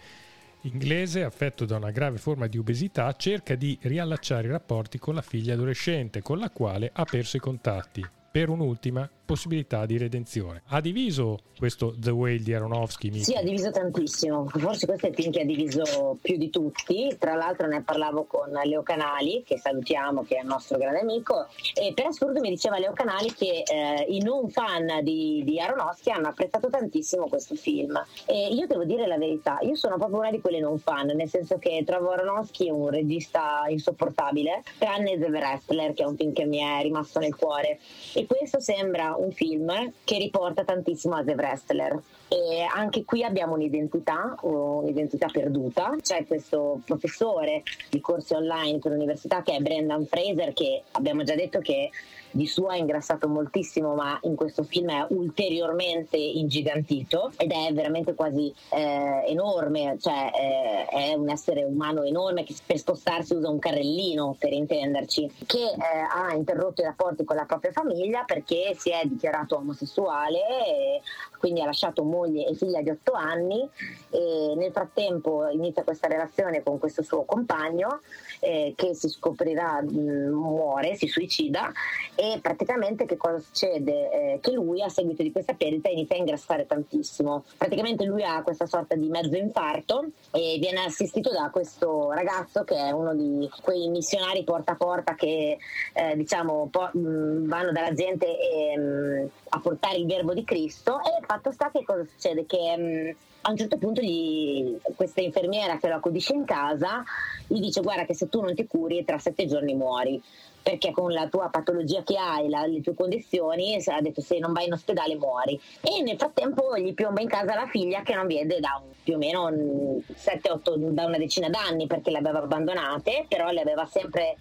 inglese, 0.62 1.24
affetto 1.24 1.66
da 1.66 1.78
una 1.78 1.92
grave 1.92 2.18
forma 2.18 2.48
di 2.48 2.58
obesità, 2.58 3.12
cerca 3.14 3.56
di 3.56 3.78
riallacciare 3.82 4.48
i 4.48 4.52
rapporti 4.52 5.00
con 5.00 5.16
la 5.16 5.22
figlia 5.22 5.54
adolescente, 5.54 6.22
con 6.22 6.38
la 6.38 6.50
quale 6.50 6.90
ha 6.94 7.06
perso 7.06 7.38
i 7.38 7.40
contatti, 7.40 8.06
per 8.32 8.50
un'ultima 8.50 9.10
possibilità 9.30 9.86
di 9.86 10.00
redenzione. 10.00 10.64
Ha 10.70 10.82
diviso 10.82 11.38
questo 11.56 11.94
The 11.96 12.10
Whale 12.10 12.40
di 12.40 12.52
Aronofsky? 12.52 13.12
Miki? 13.12 13.26
Sì, 13.26 13.36
ha 13.36 13.44
diviso 13.44 13.70
tantissimo. 13.70 14.48
Forse 14.48 14.88
questo 14.88 15.06
è 15.06 15.10
il 15.10 15.16
film 15.16 15.32
che 15.32 15.42
ha 15.42 15.46
diviso 15.46 16.18
più 16.20 16.36
di 16.36 16.50
tutti. 16.50 17.16
Tra 17.20 17.36
l'altro 17.36 17.68
ne 17.68 17.84
parlavo 17.84 18.24
con 18.24 18.50
Leo 18.50 18.82
Canali, 18.82 19.44
che 19.46 19.60
salutiamo, 19.60 20.24
che 20.24 20.38
è 20.38 20.42
il 20.42 20.48
nostro 20.48 20.80
grande 20.80 21.02
amico. 21.02 21.46
E 21.76 21.94
per 21.94 22.08
assurdo 22.08 22.40
mi 22.40 22.50
diceva 22.50 22.80
Leo 22.80 22.94
Canali 22.94 23.32
che 23.32 23.62
eh, 23.68 24.06
i 24.08 24.20
non 24.24 24.50
fan 24.50 25.04
di, 25.04 25.44
di 25.46 25.60
Aronofsky 25.60 26.10
hanno 26.10 26.30
apprezzato 26.30 26.72
tantissimo 26.72 27.28
questo 27.28 27.54
film. 27.54 28.04
E 28.26 28.48
io 28.48 28.66
devo 28.66 28.84
dire 28.84 29.06
la 29.06 29.20
verità, 29.20 29.60
io 29.62 29.76
sono 29.76 29.98
proprio 29.98 30.22
una 30.22 30.32
di 30.32 30.42
quelle 30.42 30.60
non 30.60 30.80
fan, 30.80 31.06
nel 31.06 31.30
senso 31.30 31.60
che 31.60 31.84
trovo 31.86 32.10
Aronofsky 32.10 32.72
un 32.72 32.90
regista 32.90 33.66
insopportabile, 33.68 34.64
tranne 34.80 35.20
The 35.20 35.28
Wrestler, 35.28 35.94
che 35.94 36.02
è 36.02 36.08
un 36.08 36.16
film 36.16 36.34
che 36.34 36.46
mi 36.46 36.58
è 36.58 36.82
rimasto 36.82 37.20
nel 37.20 37.36
cuore. 37.36 37.80
E 38.16 38.26
questo 38.26 38.60
sembra 38.60 39.18
un 39.20 39.32
film 39.32 39.92
che 40.04 40.18
riporta 40.18 40.64
tantissimo 40.64 41.16
a 41.16 41.24
The 41.24 41.34
Wrestler. 41.34 42.02
E 42.28 42.62
anche 42.62 43.04
qui 43.06 43.24
abbiamo 43.24 43.54
un'identità, 43.54 44.36
un'identità 44.42 45.28
perduta. 45.32 45.96
C'è 46.02 46.26
questo 46.26 46.82
professore 46.86 47.64
di 47.90 48.00
corsi 48.00 48.34
online 48.34 48.80
per 48.80 48.92
l'università 48.92 49.42
che 49.42 49.56
è 49.56 49.60
Brendan 49.60 50.06
Fraser, 50.06 50.54
che 50.54 50.84
abbiamo 50.92 51.24
già 51.24 51.36
detto 51.36 51.60
che 51.60 51.90
di 52.32 52.48
suo 52.48 52.68
ha 52.68 52.76
ingrassato 52.76 53.28
moltissimo, 53.28 53.96
ma 53.96 54.20
in 54.24 54.36
questo 54.36 54.64
film 54.64 54.90
è 54.90 55.06
ulteriormente 55.10 56.18
ingigantito 56.18 57.32
ed 57.38 57.52
è 57.52 57.74
veramente 57.74 58.14
quasi 58.14 58.54
eh, 58.72 59.24
enorme, 59.28 59.98
cioè 60.00 60.32
eh, 60.34 60.86
è 60.86 61.14
un 61.14 61.30
essere 61.30 61.64
umano 61.64 62.04
enorme 62.04 62.44
che 62.44 62.56
per 62.66 62.78
spostarsi 62.78 63.34
usa 63.34 63.50
un 63.50 63.60
carrellino, 63.60 64.36
per 64.38 64.54
intenderci, 64.54 65.32
che 65.46 65.58
eh, 65.58 65.76
ha 66.12 66.34
interrotto 66.34 66.82
i 66.82 66.86
rapporti 66.86 67.24
con 67.24 67.36
la 67.36 67.46
propria 67.46 67.72
famiglia 67.72 68.24
perché 68.26 68.76
si 68.78 68.92
è 68.92 69.02
dichiarato 69.10 69.58
omosessuale, 69.58 71.02
quindi 71.40 71.62
ha 71.62 71.66
lasciato 71.66 72.04
moglie 72.04 72.46
e 72.46 72.54
figlia 72.54 72.82
di 72.82 72.90
otto 72.90 73.14
anni 73.14 73.68
e 74.10 74.54
nel 74.56 74.72
frattempo 74.72 75.48
inizia 75.48 75.84
questa 75.84 76.08
relazione 76.08 76.62
con 76.62 76.78
questo 76.78 77.02
suo 77.02 77.24
compagno 77.24 78.02
eh, 78.40 78.74
che 78.76 78.94
si 78.94 79.10
scoprirà 79.10 79.82
mh, 79.82 80.30
muore, 80.30 80.96
si 80.96 81.08
suicida 81.08 81.72
e 82.16 82.40
praticamente 82.42 83.06
che 83.06 83.18
cosa 83.18 83.40
succede? 83.40 84.12
Eh, 84.12 84.40
che 84.42 84.52
lui 84.52 84.82
a 84.82 84.90
seguito 84.90 85.24
di 85.24 85.32
questa 85.32 85.54
perdita 85.54 85.90
inizia 85.90 86.16
a 86.16 86.20
ingrassare 86.20 86.66
tantissimo. 86.66 87.44
Praticamente 87.58 88.06
lui 88.06 88.24
ha 88.24 88.42
questa 88.44 88.66
sorta 88.66 88.96
di 88.96 89.08
mezzo 89.08 89.36
infarto 89.36 90.06
e 90.32 90.58
viene 90.60 90.84
assistito 90.84 91.32
da 91.32 91.50
questo 91.52 92.12
ragazzo 92.12 92.64
che 92.64 92.76
è 92.76 92.92
uno 92.92 93.16
di 93.16 93.50
quei 93.62 93.88
missionari 93.88 94.44
porta 94.44 94.74
a 94.74 94.76
porta 94.76 95.16
che 95.16 95.58
eh, 95.94 96.16
diciamo 96.16 96.68
po- 96.70 96.90
mh, 96.92 97.48
vanno 97.48 97.72
dalla 97.72 97.94
gente 97.94 98.26
e, 98.26 98.78
mh, 98.78 99.30
a 99.50 99.60
portare 99.60 99.98
il 99.98 100.06
verbo 100.06 100.34
di 100.34 100.44
Cristo 100.44 101.00
e 101.00 101.26
fatto 101.30 101.52
sta 101.52 101.70
che 101.70 101.84
cosa 101.84 102.04
succede? 102.06 102.48
Che 102.48 102.58
mh, 102.76 103.16
a 103.42 103.52
un 103.52 103.58
certo 103.58 103.78
punto 103.78 104.02
gli, 104.02 104.76
questa 104.96 105.22
infermiera 105.22 105.78
che 105.78 105.88
lo 105.88 105.96
accudisce 105.96 106.34
in 106.34 106.44
casa 106.44 107.04
gli 107.46 107.60
dice 107.60 107.82
guarda 107.82 108.04
che 108.04 108.16
se 108.16 108.30
tu 108.30 108.42
non 108.42 108.56
ti 108.56 108.66
curi 108.66 109.06
tra 109.06 109.20
sette 109.20 109.46
giorni 109.46 109.76
muori 109.76 110.22
perché 110.62 110.92
con 110.92 111.12
la 111.12 111.28
tua 111.28 111.50
patologia 111.50 112.04
che 112.04 112.18
hai, 112.18 112.50
la, 112.50 112.66
le 112.66 112.82
tue 112.82 112.94
condizioni, 112.94 113.78
ha 113.86 114.02
detto 114.02 114.22
se 114.22 114.40
non 114.40 114.52
vai 114.52 114.66
in 114.66 114.74
ospedale 114.74 115.16
muori. 115.16 115.60
E 115.82 116.02
nel 116.02 116.18
frattempo 116.18 116.78
gli 116.78 116.94
piomba 116.94 117.22
in 117.22 117.30
casa 117.30 117.56
la 117.56 117.66
figlia 117.66 118.02
che 118.02 118.14
non 118.14 118.28
vede 118.28 118.60
da 118.60 118.80
un, 118.84 118.92
più 119.02 119.16
o 119.16 119.18
meno 119.18 119.50
7-8, 119.50 120.90
da 120.90 121.06
una 121.06 121.18
decina 121.18 121.50
d'anni 121.50 121.88
perché 121.88 122.12
le 122.12 122.18
aveva 122.18 122.40
abbandonate, 122.40 123.26
però 123.28 123.50
le 123.52 123.62
aveva 123.62 123.86
sempre 123.86 124.36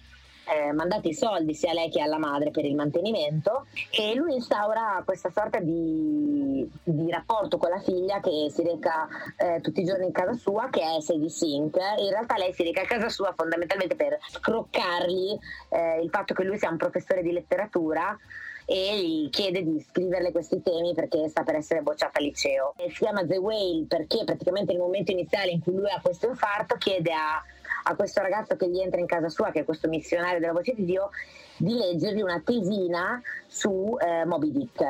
eh, 0.49 0.71
mandati 0.73 1.09
i 1.09 1.13
soldi 1.13 1.53
sia 1.53 1.71
a 1.71 1.73
lei 1.73 1.89
che 1.89 2.01
alla 2.01 2.17
madre 2.17 2.51
per 2.51 2.65
il 2.65 2.75
mantenimento 2.75 3.67
e 3.91 4.15
lui 4.15 4.33
instaura 4.33 5.01
questa 5.05 5.29
sorta 5.31 5.59
di, 5.59 6.69
di 6.83 7.11
rapporto 7.11 7.57
con 7.57 7.69
la 7.69 7.79
figlia 7.79 8.19
che 8.19 8.47
si 8.49 8.63
reca 8.63 9.07
eh, 9.37 9.61
tutti 9.61 9.81
i 9.81 9.85
giorni 9.85 10.05
in 10.05 10.11
casa 10.11 10.33
sua 10.33 10.69
che 10.69 10.81
è 10.81 11.01
Sadie 11.01 11.29
Sink. 11.29 11.77
In 11.97 12.09
realtà 12.09 12.35
lei 12.37 12.53
si 12.53 12.63
reca 12.63 12.81
a 12.81 12.85
casa 12.85 13.09
sua 13.09 13.33
fondamentalmente 13.35 13.95
per 13.95 14.17
scroccargli 14.27 15.37
eh, 15.69 16.01
il 16.01 16.09
fatto 16.09 16.33
che 16.33 16.43
lui 16.43 16.57
sia 16.57 16.69
un 16.69 16.77
professore 16.77 17.21
di 17.21 17.31
letteratura 17.31 18.17
e 18.69 19.01
gli 19.01 19.29
chiede 19.31 19.63
di 19.63 19.83
scriverle 19.89 20.31
questi 20.31 20.61
temi 20.61 20.93
perché 20.93 21.27
sta 21.27 21.41
per 21.41 21.55
essere 21.55 21.81
bocciata 21.81 22.19
al 22.19 22.25
liceo. 22.25 22.75
E 22.77 22.89
si 22.91 22.97
chiama 22.97 23.25
The 23.25 23.37
Whale 23.37 23.85
perché 23.87 24.23
praticamente 24.23 24.73
nel 24.73 24.81
momento 24.81 25.11
iniziale 25.11 25.49
in 25.49 25.59
cui 25.59 25.73
lui 25.73 25.89
ha 25.89 25.99
questo 25.99 26.27
infarto 26.27 26.75
chiede 26.75 27.11
a, 27.11 27.43
a 27.89 27.95
questo 27.95 28.21
ragazzo 28.21 28.55
che 28.55 28.69
gli 28.69 28.79
entra 28.79 28.99
in 28.99 29.07
casa 29.07 29.29
sua, 29.29 29.49
che 29.49 29.61
è 29.61 29.65
questo 29.65 29.87
missionario 29.87 30.39
della 30.39 30.53
voce 30.53 30.75
di 30.75 30.85
Dio, 30.85 31.09
di 31.57 31.73
leggergli 31.73 32.21
una 32.21 32.39
tesina 32.45 33.19
su 33.47 33.97
eh, 33.99 34.25
Moby 34.25 34.51
Dick. 34.51 34.81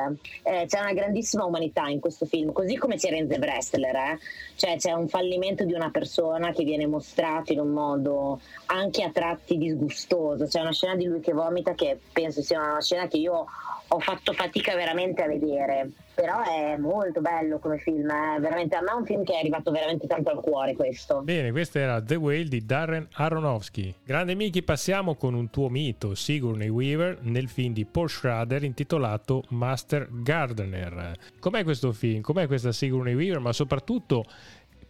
Eh, 0.42 0.66
c'è 0.66 0.80
una 0.80 0.92
grandissima 0.92 1.44
umanità 1.44 1.88
in 1.88 1.98
questo 1.98 2.26
film, 2.26 2.52
così 2.52 2.76
come 2.76 2.96
c'era 2.96 3.16
in 3.16 3.26
The 3.26 3.38
Wrestler, 3.38 3.94
eh? 3.94 4.18
cioè 4.56 4.76
c'è 4.76 4.92
un 4.92 5.08
fallimento 5.08 5.64
di 5.64 5.72
una 5.72 5.90
persona 5.90 6.52
che 6.52 6.62
viene 6.62 6.86
mostrato 6.86 7.52
in 7.52 7.60
un 7.60 7.70
modo 7.70 8.38
anche 8.66 9.02
a 9.02 9.10
tratti 9.10 9.56
disgustoso, 9.56 10.46
c'è 10.46 10.60
una 10.60 10.72
scena 10.72 10.94
di 10.94 11.06
lui 11.06 11.20
che 11.20 11.32
vomita 11.32 11.72
che 11.72 11.98
penso 12.12 12.42
sia 12.42 12.60
una 12.60 12.82
scena 12.82 13.08
che 13.08 13.16
io 13.16 13.46
ho 13.88 13.98
fatto 13.98 14.34
fatica 14.34 14.74
veramente 14.74 15.22
a 15.22 15.26
vedere 15.26 15.90
però 16.20 16.42
è 16.42 16.76
molto 16.76 17.22
bello 17.22 17.58
come 17.58 17.78
film, 17.78 18.10
eh. 18.10 18.38
veramente 18.40 18.76
a 18.76 18.82
me 18.82 18.90
è 18.90 18.94
un 18.94 19.06
film 19.06 19.24
che 19.24 19.32
è 19.32 19.38
arrivato 19.38 19.70
veramente 19.70 20.06
tanto 20.06 20.28
al 20.28 20.40
cuore 20.42 20.76
questo. 20.76 21.22
Bene, 21.22 21.50
questo 21.50 21.78
era 21.78 22.02
The 22.02 22.16
Whale 22.16 22.44
di 22.44 22.66
Darren 22.66 23.08
Aronofsky. 23.10 23.94
Grande 24.04 24.34
Miki, 24.34 24.62
passiamo 24.62 25.14
con 25.14 25.32
un 25.32 25.48
tuo 25.48 25.70
mito, 25.70 26.14
Sigourney 26.14 26.68
Weaver, 26.68 27.20
nel 27.22 27.48
film 27.48 27.72
di 27.72 27.86
Paul 27.86 28.10
Schrader 28.10 28.64
intitolato 28.64 29.44
Master 29.48 30.08
Gardener. 30.10 31.16
Com'è 31.38 31.64
questo 31.64 31.90
film? 31.92 32.20
Com'è 32.20 32.46
questa 32.46 32.70
Sigourney 32.70 33.14
Weaver? 33.14 33.38
Ma 33.38 33.54
soprattutto 33.54 34.24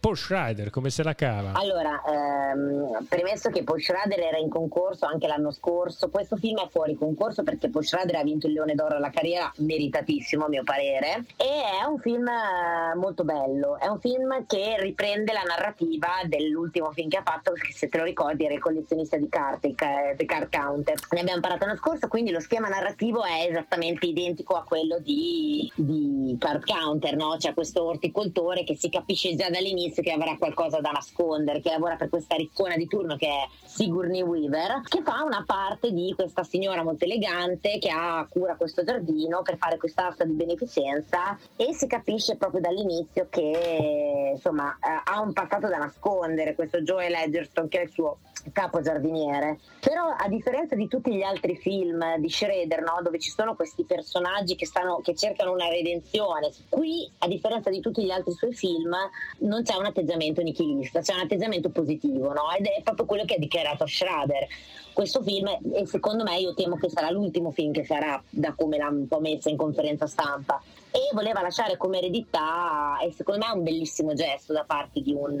Paul 0.01 0.17
Schrader 0.17 0.71
come 0.71 0.89
se 0.89 1.03
la 1.03 1.13
cava? 1.13 1.51
Allora, 1.53 2.01
ehm, 2.01 3.05
premesso 3.07 3.51
che 3.51 3.63
Paul 3.63 3.79
Schrader 3.79 4.19
era 4.19 4.37
in 4.37 4.49
concorso 4.49 5.05
anche 5.05 5.27
l'anno 5.27 5.51
scorso, 5.51 6.09
questo 6.09 6.37
film 6.37 6.57
è 6.59 6.67
fuori 6.69 6.95
concorso 6.95 7.43
perché 7.43 7.69
Paul 7.69 7.85
Schrader 7.85 8.15
ha 8.15 8.23
vinto 8.23 8.47
il 8.47 8.53
Leone 8.53 8.73
d'Oro 8.73 8.95
alla 8.95 9.11
carriera, 9.11 9.53
meritatissimo 9.57 10.45
a 10.45 10.49
mio 10.49 10.63
parere, 10.63 11.25
e 11.37 11.61
è 11.79 11.85
un 11.85 11.99
film 11.99 12.27
eh, 12.27 12.95
molto 12.95 13.23
bello, 13.23 13.77
è 13.77 13.85
un 13.85 13.99
film 13.99 14.47
che 14.47 14.77
riprende 14.79 15.33
la 15.33 15.43
narrativa 15.43 16.07
dell'ultimo 16.25 16.91
film 16.93 17.07
che 17.07 17.17
ha 17.17 17.23
fatto, 17.23 17.51
che 17.51 17.71
se 17.71 17.87
te 17.87 17.99
lo 17.99 18.03
ricordi 18.03 18.43
era 18.43 18.55
il 18.55 18.59
collezionista 18.59 19.17
di 19.17 19.29
carte, 19.29 19.75
The 19.75 20.25
Card 20.25 20.49
Counter. 20.49 20.95
Ne 21.11 21.19
abbiamo 21.19 21.41
parlato 21.41 21.65
l'anno 21.65 21.77
scorso, 21.77 22.07
quindi 22.07 22.31
lo 22.31 22.39
schema 22.39 22.69
narrativo 22.69 23.23
è 23.23 23.45
esattamente 23.47 24.07
identico 24.07 24.55
a 24.55 24.63
quello 24.63 24.97
di, 24.97 25.71
di 25.75 26.35
Card 26.39 26.65
Counter, 26.65 27.15
no? 27.15 27.35
C'è 27.37 27.53
questo 27.53 27.83
orticoltore 27.83 28.63
che 28.63 28.75
si 28.75 28.89
capisce 28.89 29.35
già 29.35 29.51
dall'inizio 29.51 29.89
Smith 29.91 30.01
che 30.01 30.11
avrà 30.11 30.37
qualcosa 30.37 30.79
da 30.79 30.91
nascondere, 30.91 31.61
che 31.61 31.69
lavora 31.69 31.95
per 31.95 32.09
questa 32.09 32.35
riccona 32.35 32.75
di 32.75 32.87
turno 32.87 33.15
che 33.17 33.27
è 33.27 33.47
Sigourney 33.65 34.21
Weaver, 34.21 34.81
che 34.87 35.01
fa 35.03 35.23
una 35.23 35.43
parte 35.45 35.91
di 35.91 36.13
questa 36.15 36.43
signora 36.43 36.83
molto 36.83 37.03
elegante 37.03 37.77
che 37.77 37.89
ha 37.89 38.25
cura 38.29 38.55
questo 38.55 38.83
giardino 38.83 39.41
per 39.41 39.57
fare 39.57 39.77
questa 39.77 40.07
asta 40.07 40.23
di 40.23 40.33
beneficenza 40.33 41.37
e 41.55 41.73
si 41.73 41.87
capisce 41.87 42.37
proprio 42.37 42.61
dall'inizio 42.61 43.27
che 43.29 44.31
insomma 44.33 44.73
eh, 44.75 45.01
ha 45.03 45.21
un 45.21 45.33
passato 45.33 45.67
da 45.67 45.77
nascondere 45.77 46.55
questo 46.55 46.81
Joel 46.81 47.13
Edgerton 47.13 47.67
che 47.67 47.81
è 47.81 47.83
il 47.83 47.91
suo 47.91 48.19
capo 48.51 48.81
giardiniere. 48.81 49.59
Però 49.79 50.07
a 50.07 50.27
differenza 50.27 50.75
di 50.75 50.87
tutti 50.87 51.13
gli 51.13 51.21
altri 51.21 51.55
film 51.57 52.17
di 52.17 52.29
Schroeder, 52.29 52.81
no? 52.81 52.99
dove 53.03 53.19
ci 53.19 53.29
sono 53.29 53.55
questi 53.55 53.83
personaggi 53.83 54.55
che, 54.55 54.65
stanno, 54.65 55.01
che 55.01 55.15
cercano 55.15 55.51
una 55.51 55.67
redenzione, 55.67 56.51
qui 56.69 57.09
a 57.19 57.27
differenza 57.27 57.69
di 57.69 57.79
tutti 57.79 58.03
gli 58.03 58.11
altri 58.11 58.31
suoi 58.33 58.53
film 58.53 58.95
non 59.39 59.63
c'è 59.63 59.75
un 59.81 59.87
atteggiamento 59.87 60.41
nichilista, 60.41 61.01
c'è 61.01 61.13
un 61.13 61.21
atteggiamento 61.21 61.69
positivo 61.69 62.33
no? 62.33 62.51
ed 62.57 62.65
è 62.65 62.81
proprio 62.81 63.05
quello 63.05 63.25
che 63.25 63.35
ha 63.35 63.39
dichiarato 63.39 63.85
Schrader. 63.85 64.47
Questo 64.93 65.21
film, 65.21 65.47
e 65.73 65.85
secondo 65.85 66.23
me 66.23 66.37
io 66.37 66.53
temo 66.53 66.75
che 66.77 66.89
sarà 66.89 67.09
l'ultimo 67.11 67.51
film 67.51 67.71
che 67.71 67.83
farà 67.83 68.21
da 68.29 68.53
come 68.55 68.77
l'ha 68.77 68.87
un 68.87 69.07
po' 69.07 69.19
messa 69.19 69.49
in 69.49 69.57
conferenza 69.57 70.07
stampa 70.07 70.61
e 70.91 71.09
voleva 71.13 71.41
lasciare 71.41 71.77
come 71.77 71.99
eredità 71.99 72.99
e 73.01 73.11
secondo 73.13 73.45
me 73.45 73.51
è 73.51 73.55
un 73.55 73.63
bellissimo 73.63 74.13
gesto 74.13 74.53
da 74.53 74.63
parte 74.65 75.01
di 75.01 75.13
un 75.13 75.37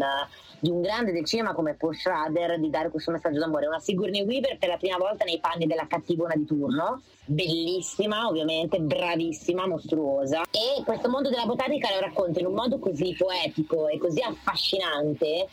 di 0.61 0.69
un 0.69 0.81
grande 0.81 1.11
del 1.11 1.25
cinema 1.25 1.53
come 1.53 1.73
Paul 1.73 1.95
Schrader 1.95 2.59
di 2.59 2.69
dare 2.69 2.89
questo 2.89 3.11
messaggio 3.11 3.39
d'amore. 3.39 3.65
Una 3.65 3.79
Sigourney 3.79 4.23
Weaver 4.23 4.57
per 4.59 4.69
la 4.69 4.77
prima 4.77 4.97
volta 4.97 5.25
nei 5.25 5.39
panni 5.39 5.65
della 5.65 5.87
cattivona 5.87 6.35
di 6.35 6.45
turno, 6.45 7.01
bellissima 7.25 8.27
ovviamente, 8.27 8.79
bravissima, 8.79 9.67
mostruosa. 9.67 10.43
E 10.51 10.83
questo 10.83 11.09
mondo 11.09 11.29
della 11.29 11.45
botanica 11.45 11.89
lo 11.91 11.99
racconta 11.99 12.39
in 12.39 12.45
un 12.45 12.53
modo 12.53 12.77
così 12.77 13.15
poetico 13.17 13.87
e 13.87 13.97
così 13.97 14.21
affascinante 14.21 15.47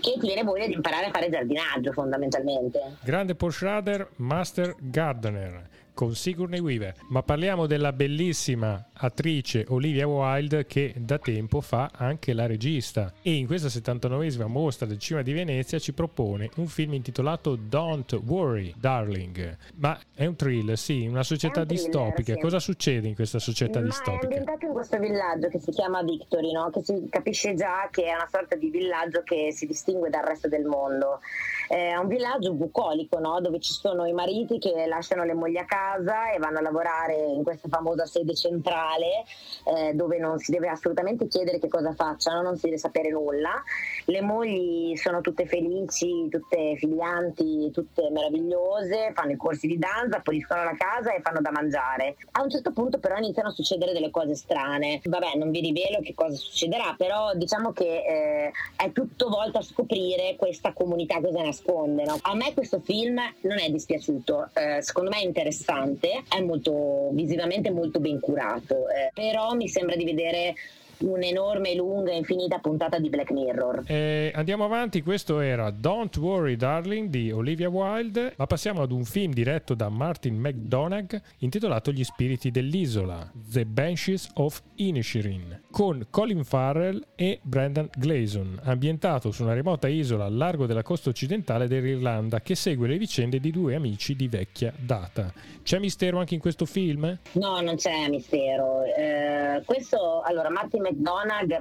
che 0.00 0.12
ti 0.12 0.26
viene 0.26 0.44
voglia 0.44 0.66
di 0.66 0.74
imparare 0.74 1.06
a 1.06 1.10
fare 1.10 1.28
giardinaggio 1.28 1.90
fondamentalmente. 1.90 2.98
Grande 3.02 3.34
Paul 3.34 3.52
Schrader, 3.52 4.10
Master 4.16 4.76
Gardener 4.78 5.70
con 5.94 6.14
Sigourney 6.14 6.60
Weaver, 6.60 6.94
ma 7.08 7.22
parliamo 7.22 7.66
della 7.66 7.92
bellissima 7.92 8.88
attrice 8.92 9.64
Olivia 9.68 10.06
Wilde 10.06 10.64
che 10.66 10.94
da 10.96 11.18
tempo 11.18 11.60
fa 11.60 11.90
anche 11.94 12.32
la 12.32 12.46
regista 12.46 13.12
e 13.20 13.34
in 13.34 13.46
questa 13.46 13.68
79esima 13.68 14.46
mostra 14.46 14.86
del 14.86 14.98
cinema 14.98 15.24
di 15.24 15.32
Venezia 15.32 15.78
ci 15.78 15.92
propone 15.92 16.50
un 16.56 16.66
film 16.66 16.94
intitolato 16.94 17.56
Don't 17.56 18.12
Worry 18.26 18.72
Darling, 18.76 19.56
ma 19.74 19.98
è 20.14 20.26
un 20.26 20.36
thriller, 20.36 20.78
sì, 20.78 21.06
una 21.06 21.22
società 21.22 21.64
thriller, 21.64 21.84
distopica. 21.84 22.34
Sì. 22.34 22.40
Cosa 22.40 22.58
succede 22.58 23.08
in 23.08 23.14
questa 23.14 23.38
società 23.38 23.80
ma 23.80 23.86
distopica? 23.86 24.20
È 24.20 24.24
ambientato 24.24 24.66
in 24.66 24.72
questo 24.72 24.98
villaggio 24.98 25.48
che 25.48 25.60
si 25.60 25.70
chiama 25.70 26.02
Victory, 26.02 26.52
no? 26.52 26.70
che 26.70 26.82
si 26.82 27.06
capisce 27.10 27.54
già 27.54 27.88
che 27.90 28.04
è 28.04 28.14
una 28.14 28.28
sorta 28.30 28.56
di 28.56 28.70
villaggio 28.70 29.22
che 29.22 29.52
si 29.52 29.66
distingue 29.66 30.08
dal 30.10 30.24
resto 30.24 30.48
del 30.48 30.64
mondo. 30.64 31.20
È 31.68 31.96
un 31.96 32.06
villaggio 32.06 32.52
bucolico 32.52 33.18
no? 33.18 33.40
dove 33.40 33.60
ci 33.60 33.72
sono 33.72 34.06
i 34.06 34.12
mariti 34.12 34.58
che 34.58 34.86
lasciano 34.86 35.24
le 35.24 35.34
mogli 35.34 35.56
a 35.56 35.64
casa 35.64 35.81
casa 35.82 36.32
e 36.32 36.38
vanno 36.38 36.58
a 36.58 36.62
lavorare 36.62 37.16
in 37.16 37.42
questa 37.42 37.68
famosa 37.68 38.06
sede 38.06 38.34
centrale 38.34 39.24
eh, 39.64 39.92
dove 39.94 40.18
non 40.18 40.38
si 40.38 40.52
deve 40.52 40.68
assolutamente 40.68 41.26
chiedere 41.26 41.58
che 41.58 41.68
cosa 41.68 41.92
facciano, 41.92 42.42
non 42.42 42.56
si 42.56 42.66
deve 42.66 42.78
sapere 42.78 43.10
nulla. 43.10 43.62
Le 44.06 44.20
mogli 44.20 44.96
sono 44.96 45.20
tutte 45.20 45.46
felici, 45.46 46.28
tutte 46.28 46.76
filianti, 46.76 47.70
tutte 47.72 48.10
meravigliose, 48.10 49.12
fanno 49.14 49.32
i 49.32 49.36
corsi 49.36 49.66
di 49.66 49.78
danza, 49.78 50.20
puliscono 50.20 50.64
la 50.64 50.76
casa 50.76 51.12
e 51.12 51.20
fanno 51.20 51.40
da 51.40 51.50
mangiare. 51.50 52.16
A 52.32 52.42
un 52.42 52.50
certo 52.50 52.72
punto 52.72 52.98
però 52.98 53.16
iniziano 53.16 53.48
a 53.48 53.52
succedere 53.52 53.92
delle 53.92 54.10
cose 54.10 54.34
strane. 54.34 55.00
Vabbè, 55.04 55.36
non 55.36 55.50
vi 55.50 55.60
rivelo 55.60 56.00
che 56.00 56.14
cosa 56.14 56.36
succederà, 56.36 56.94
però 56.96 57.32
diciamo 57.34 57.72
che 57.72 58.04
eh, 58.04 58.52
è 58.76 58.92
tutto 58.92 59.28
volto 59.28 59.58
a 59.58 59.62
scoprire 59.62 60.36
questa 60.36 60.72
comunità 60.72 61.20
cosa 61.20 61.42
nasconde. 61.42 62.04
No? 62.04 62.18
A 62.22 62.34
me 62.34 62.52
questo 62.54 62.80
film 62.80 63.20
non 63.42 63.58
è 63.58 63.68
dispiaciuto, 63.70 64.50
eh, 64.54 64.82
secondo 64.82 65.10
me 65.10 65.18
è 65.18 65.24
interessante 65.24 65.71
interessante, 65.72 66.22
è 66.28 66.40
molto 66.40 67.10
visivamente 67.12 67.70
molto 67.70 68.00
ben 68.00 68.20
curato, 68.20 68.88
eh, 68.88 69.10
però 69.14 69.54
mi 69.54 69.68
sembra 69.68 69.96
di 69.96 70.04
vedere 70.04 70.54
un'enorme, 71.02 71.74
lunga, 71.74 72.12
infinita 72.12 72.58
puntata 72.58 72.98
di 72.98 73.08
Black 73.08 73.30
Mirror. 73.30 73.82
Eh, 73.86 74.30
andiamo 74.34 74.64
avanti, 74.64 75.02
questo 75.02 75.40
era 75.40 75.70
Don't 75.70 76.16
Worry 76.16 76.56
Darling 76.56 77.08
di 77.08 77.30
Olivia 77.30 77.68
Wilde, 77.68 78.34
ma 78.36 78.46
passiamo 78.46 78.82
ad 78.82 78.92
un 78.92 79.04
film 79.04 79.32
diretto 79.32 79.74
da 79.74 79.88
Martin 79.88 80.36
McDonagh 80.36 81.20
intitolato 81.38 81.92
Gli 81.92 82.04
spiriti 82.04 82.50
dell'isola, 82.50 83.30
The 83.34 83.66
Banshees 83.66 84.30
of 84.34 84.62
Inisherin, 84.76 85.62
con 85.70 86.06
Colin 86.10 86.44
Farrell 86.44 87.04
e 87.14 87.40
Brendan 87.42 87.88
Gleeson, 87.96 88.60
ambientato 88.62 89.30
su 89.30 89.42
una 89.42 89.54
remota 89.54 89.88
isola 89.88 90.24
al 90.24 90.36
largo 90.36 90.66
della 90.66 90.82
costa 90.82 91.10
occidentale 91.10 91.68
dell'Irlanda 91.68 92.40
che 92.40 92.54
segue 92.54 92.88
le 92.88 92.98
vicende 92.98 93.40
di 93.40 93.50
due 93.50 93.74
amici 93.74 94.14
di 94.14 94.28
vecchia 94.28 94.72
data. 94.76 95.32
C'è 95.62 95.78
mistero 95.78 96.18
anche 96.18 96.34
in 96.34 96.40
questo 96.40 96.64
film? 96.64 97.18
No, 97.32 97.60
non 97.60 97.76
c'è 97.76 98.08
mistero. 98.08 98.82
Eh, 98.84 99.62
questo, 99.64 100.22
allora, 100.22 100.50
Martin 100.50 100.82
McDonagh, 100.82 100.91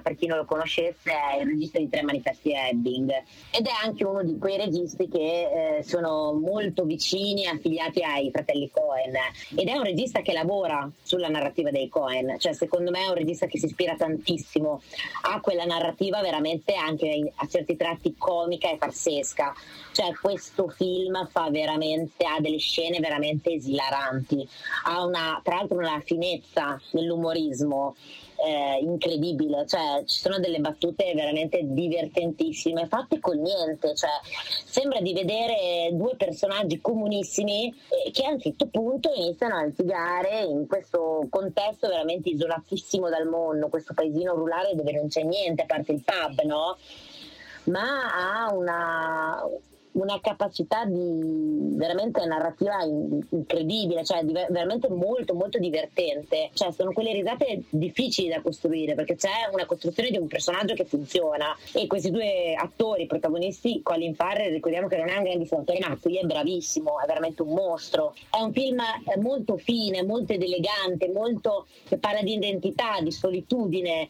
per 0.02 0.16
chi 0.16 0.28
non 0.28 0.38
lo 0.38 0.46
conoscesse, 0.46 1.12
è 1.12 1.40
il 1.40 1.48
regista 1.48 1.80
di 1.80 1.90
Tre 1.90 2.02
Manifesti 2.04 2.54
Ebbing 2.54 3.12
ed 3.52 3.66
è 3.66 3.72
anche 3.84 4.06
uno 4.06 4.24
di 4.24 4.38
quei 4.38 4.58
registi 4.58 5.08
che 5.08 5.78
eh, 5.78 5.84
sono 5.84 6.34
molto 6.34 6.84
vicini, 6.84 7.48
affiliati 7.48 8.02
ai 8.04 8.32
fratelli 8.32 8.70
Cohen. 8.72 9.14
Ed 9.56 9.68
è 9.68 9.74
un 9.74 9.84
regista 9.84 10.22
che 10.22 10.34
lavora 10.34 10.90
sulla 11.02 11.28
narrativa 11.28 11.72
dei 11.72 11.90
Cohen, 11.90 12.40
cioè 12.40 12.54
secondo 12.54 12.92
me 12.92 13.06
è 13.06 13.08
un 13.08 13.16
regista 13.16 13.46
che 13.46 13.60
si 13.60 13.66
ispira 13.66 13.96
tantissimo 13.96 14.82
a 15.24 15.40
quella 15.40 15.66
narrativa 15.66 16.22
veramente 16.22 16.74
anche 16.74 17.32
a 17.36 17.48
certi 17.48 17.76
tratti 17.76 18.16
comica 18.18 18.72
e 18.72 18.78
farsesca. 18.78 19.54
Cioè 19.92 20.14
questo 20.22 20.70
film 20.70 21.28
fa 21.30 21.50
veramente, 21.50 22.26
ha 22.26 22.40
delle 22.40 22.60
scene 22.60 23.00
veramente 23.00 23.52
esilaranti, 23.52 24.48
ha 24.86 25.04
una, 25.04 25.40
tra 25.44 25.56
l'altro 25.56 25.78
una 25.78 26.02
finezza 26.04 26.80
nell'umorismo 26.92 27.96
eh, 28.44 28.80
incredibile, 28.82 29.66
cioè 29.68 30.04
ci 30.06 30.20
sono 30.20 30.40
delle 30.40 30.60
battute 30.60 31.14
veramente 31.14 31.60
divertentissime, 31.64 32.88
fatte 32.88 33.20
con 33.20 33.40
niente, 33.40 33.96
cioè 33.96 34.10
sembra 34.66 35.00
di 35.02 35.14
vedere 35.14 35.90
due 35.94 36.16
personaggi 36.16 36.82
comunissimi 36.82 37.74
eh, 38.06 38.12
che 38.12 38.26
a 38.26 38.32
un 38.32 38.40
certo 38.40 38.68
punto 38.68 39.12
iniziano 39.16 39.56
a 39.58 39.64
litigare 39.64 40.42
in 40.42 40.68
questo 40.68 41.28
contesto 41.30 41.88
veramente 41.88 42.30
isolatissimo 42.30 43.10
dal 43.10 43.28
mondo, 43.28 43.70
questo 43.70 43.94
paesino 43.94 44.34
rurale 44.34 44.76
dove 44.76 44.92
non 44.92 45.08
c'è 45.08 45.24
niente 45.24 45.64
a 45.64 45.66
parte 45.66 45.92
il 45.92 46.04
pub, 46.04 46.42
no? 46.44 46.78
Ma 47.66 48.46
ha 48.46 48.54
una, 48.54 49.44
una 49.94 50.20
capacità 50.22 50.86
di 50.86 51.76
veramente 51.76 52.26
narrativa 52.26 52.84
incredibile, 52.84 54.04
cioè 54.04 54.24
veramente 54.24 54.90
molto 54.90 55.34
molto 55.34 55.58
divertente. 55.58 56.50
Cioè 56.54 56.72
sono 56.72 56.92
quelle 56.94 57.14
risate 57.14 57.64
difficili 57.70 58.30
da 58.30 58.42
costruire 58.42 58.96
perché 58.96 59.16
c'è 59.16 59.50
una 59.52 59.66
costruzione 59.66 60.10
di 60.10 60.18
un 60.18 60.28
personaggio 60.28 60.74
che 60.74 60.86
funziona 60.86 61.56
e 61.74 61.88
questi 61.88 62.12
due 62.12 62.54
attori 62.54 63.06
protagonisti, 63.06 63.82
Colin 63.82 64.16
Farrell, 64.16 64.52
ricordiamo 64.52 64.88
che 64.88 64.98
non 64.98 65.10
è 65.10 65.18
un 65.18 65.24
grandissimo 65.24 65.62
attore, 65.62 65.80
ma 65.80 65.98
qui 66.00 66.18
è 66.18 66.24
bravissimo, 66.24 67.00
è 67.00 67.08
veramente 67.08 67.42
un 67.42 67.54
mostro. 67.54 68.16
È 68.30 68.42
un 68.42 68.54
film 68.54 68.82
molto 69.22 69.58
fine, 69.58 70.04
molto 70.04 70.34
elegante, 70.34 71.10
molto 71.10 71.68
che 71.88 71.98
parla 71.98 72.22
di 72.22 72.34
identità, 72.34 73.00
di 73.02 73.12
solitudine, 73.12 74.08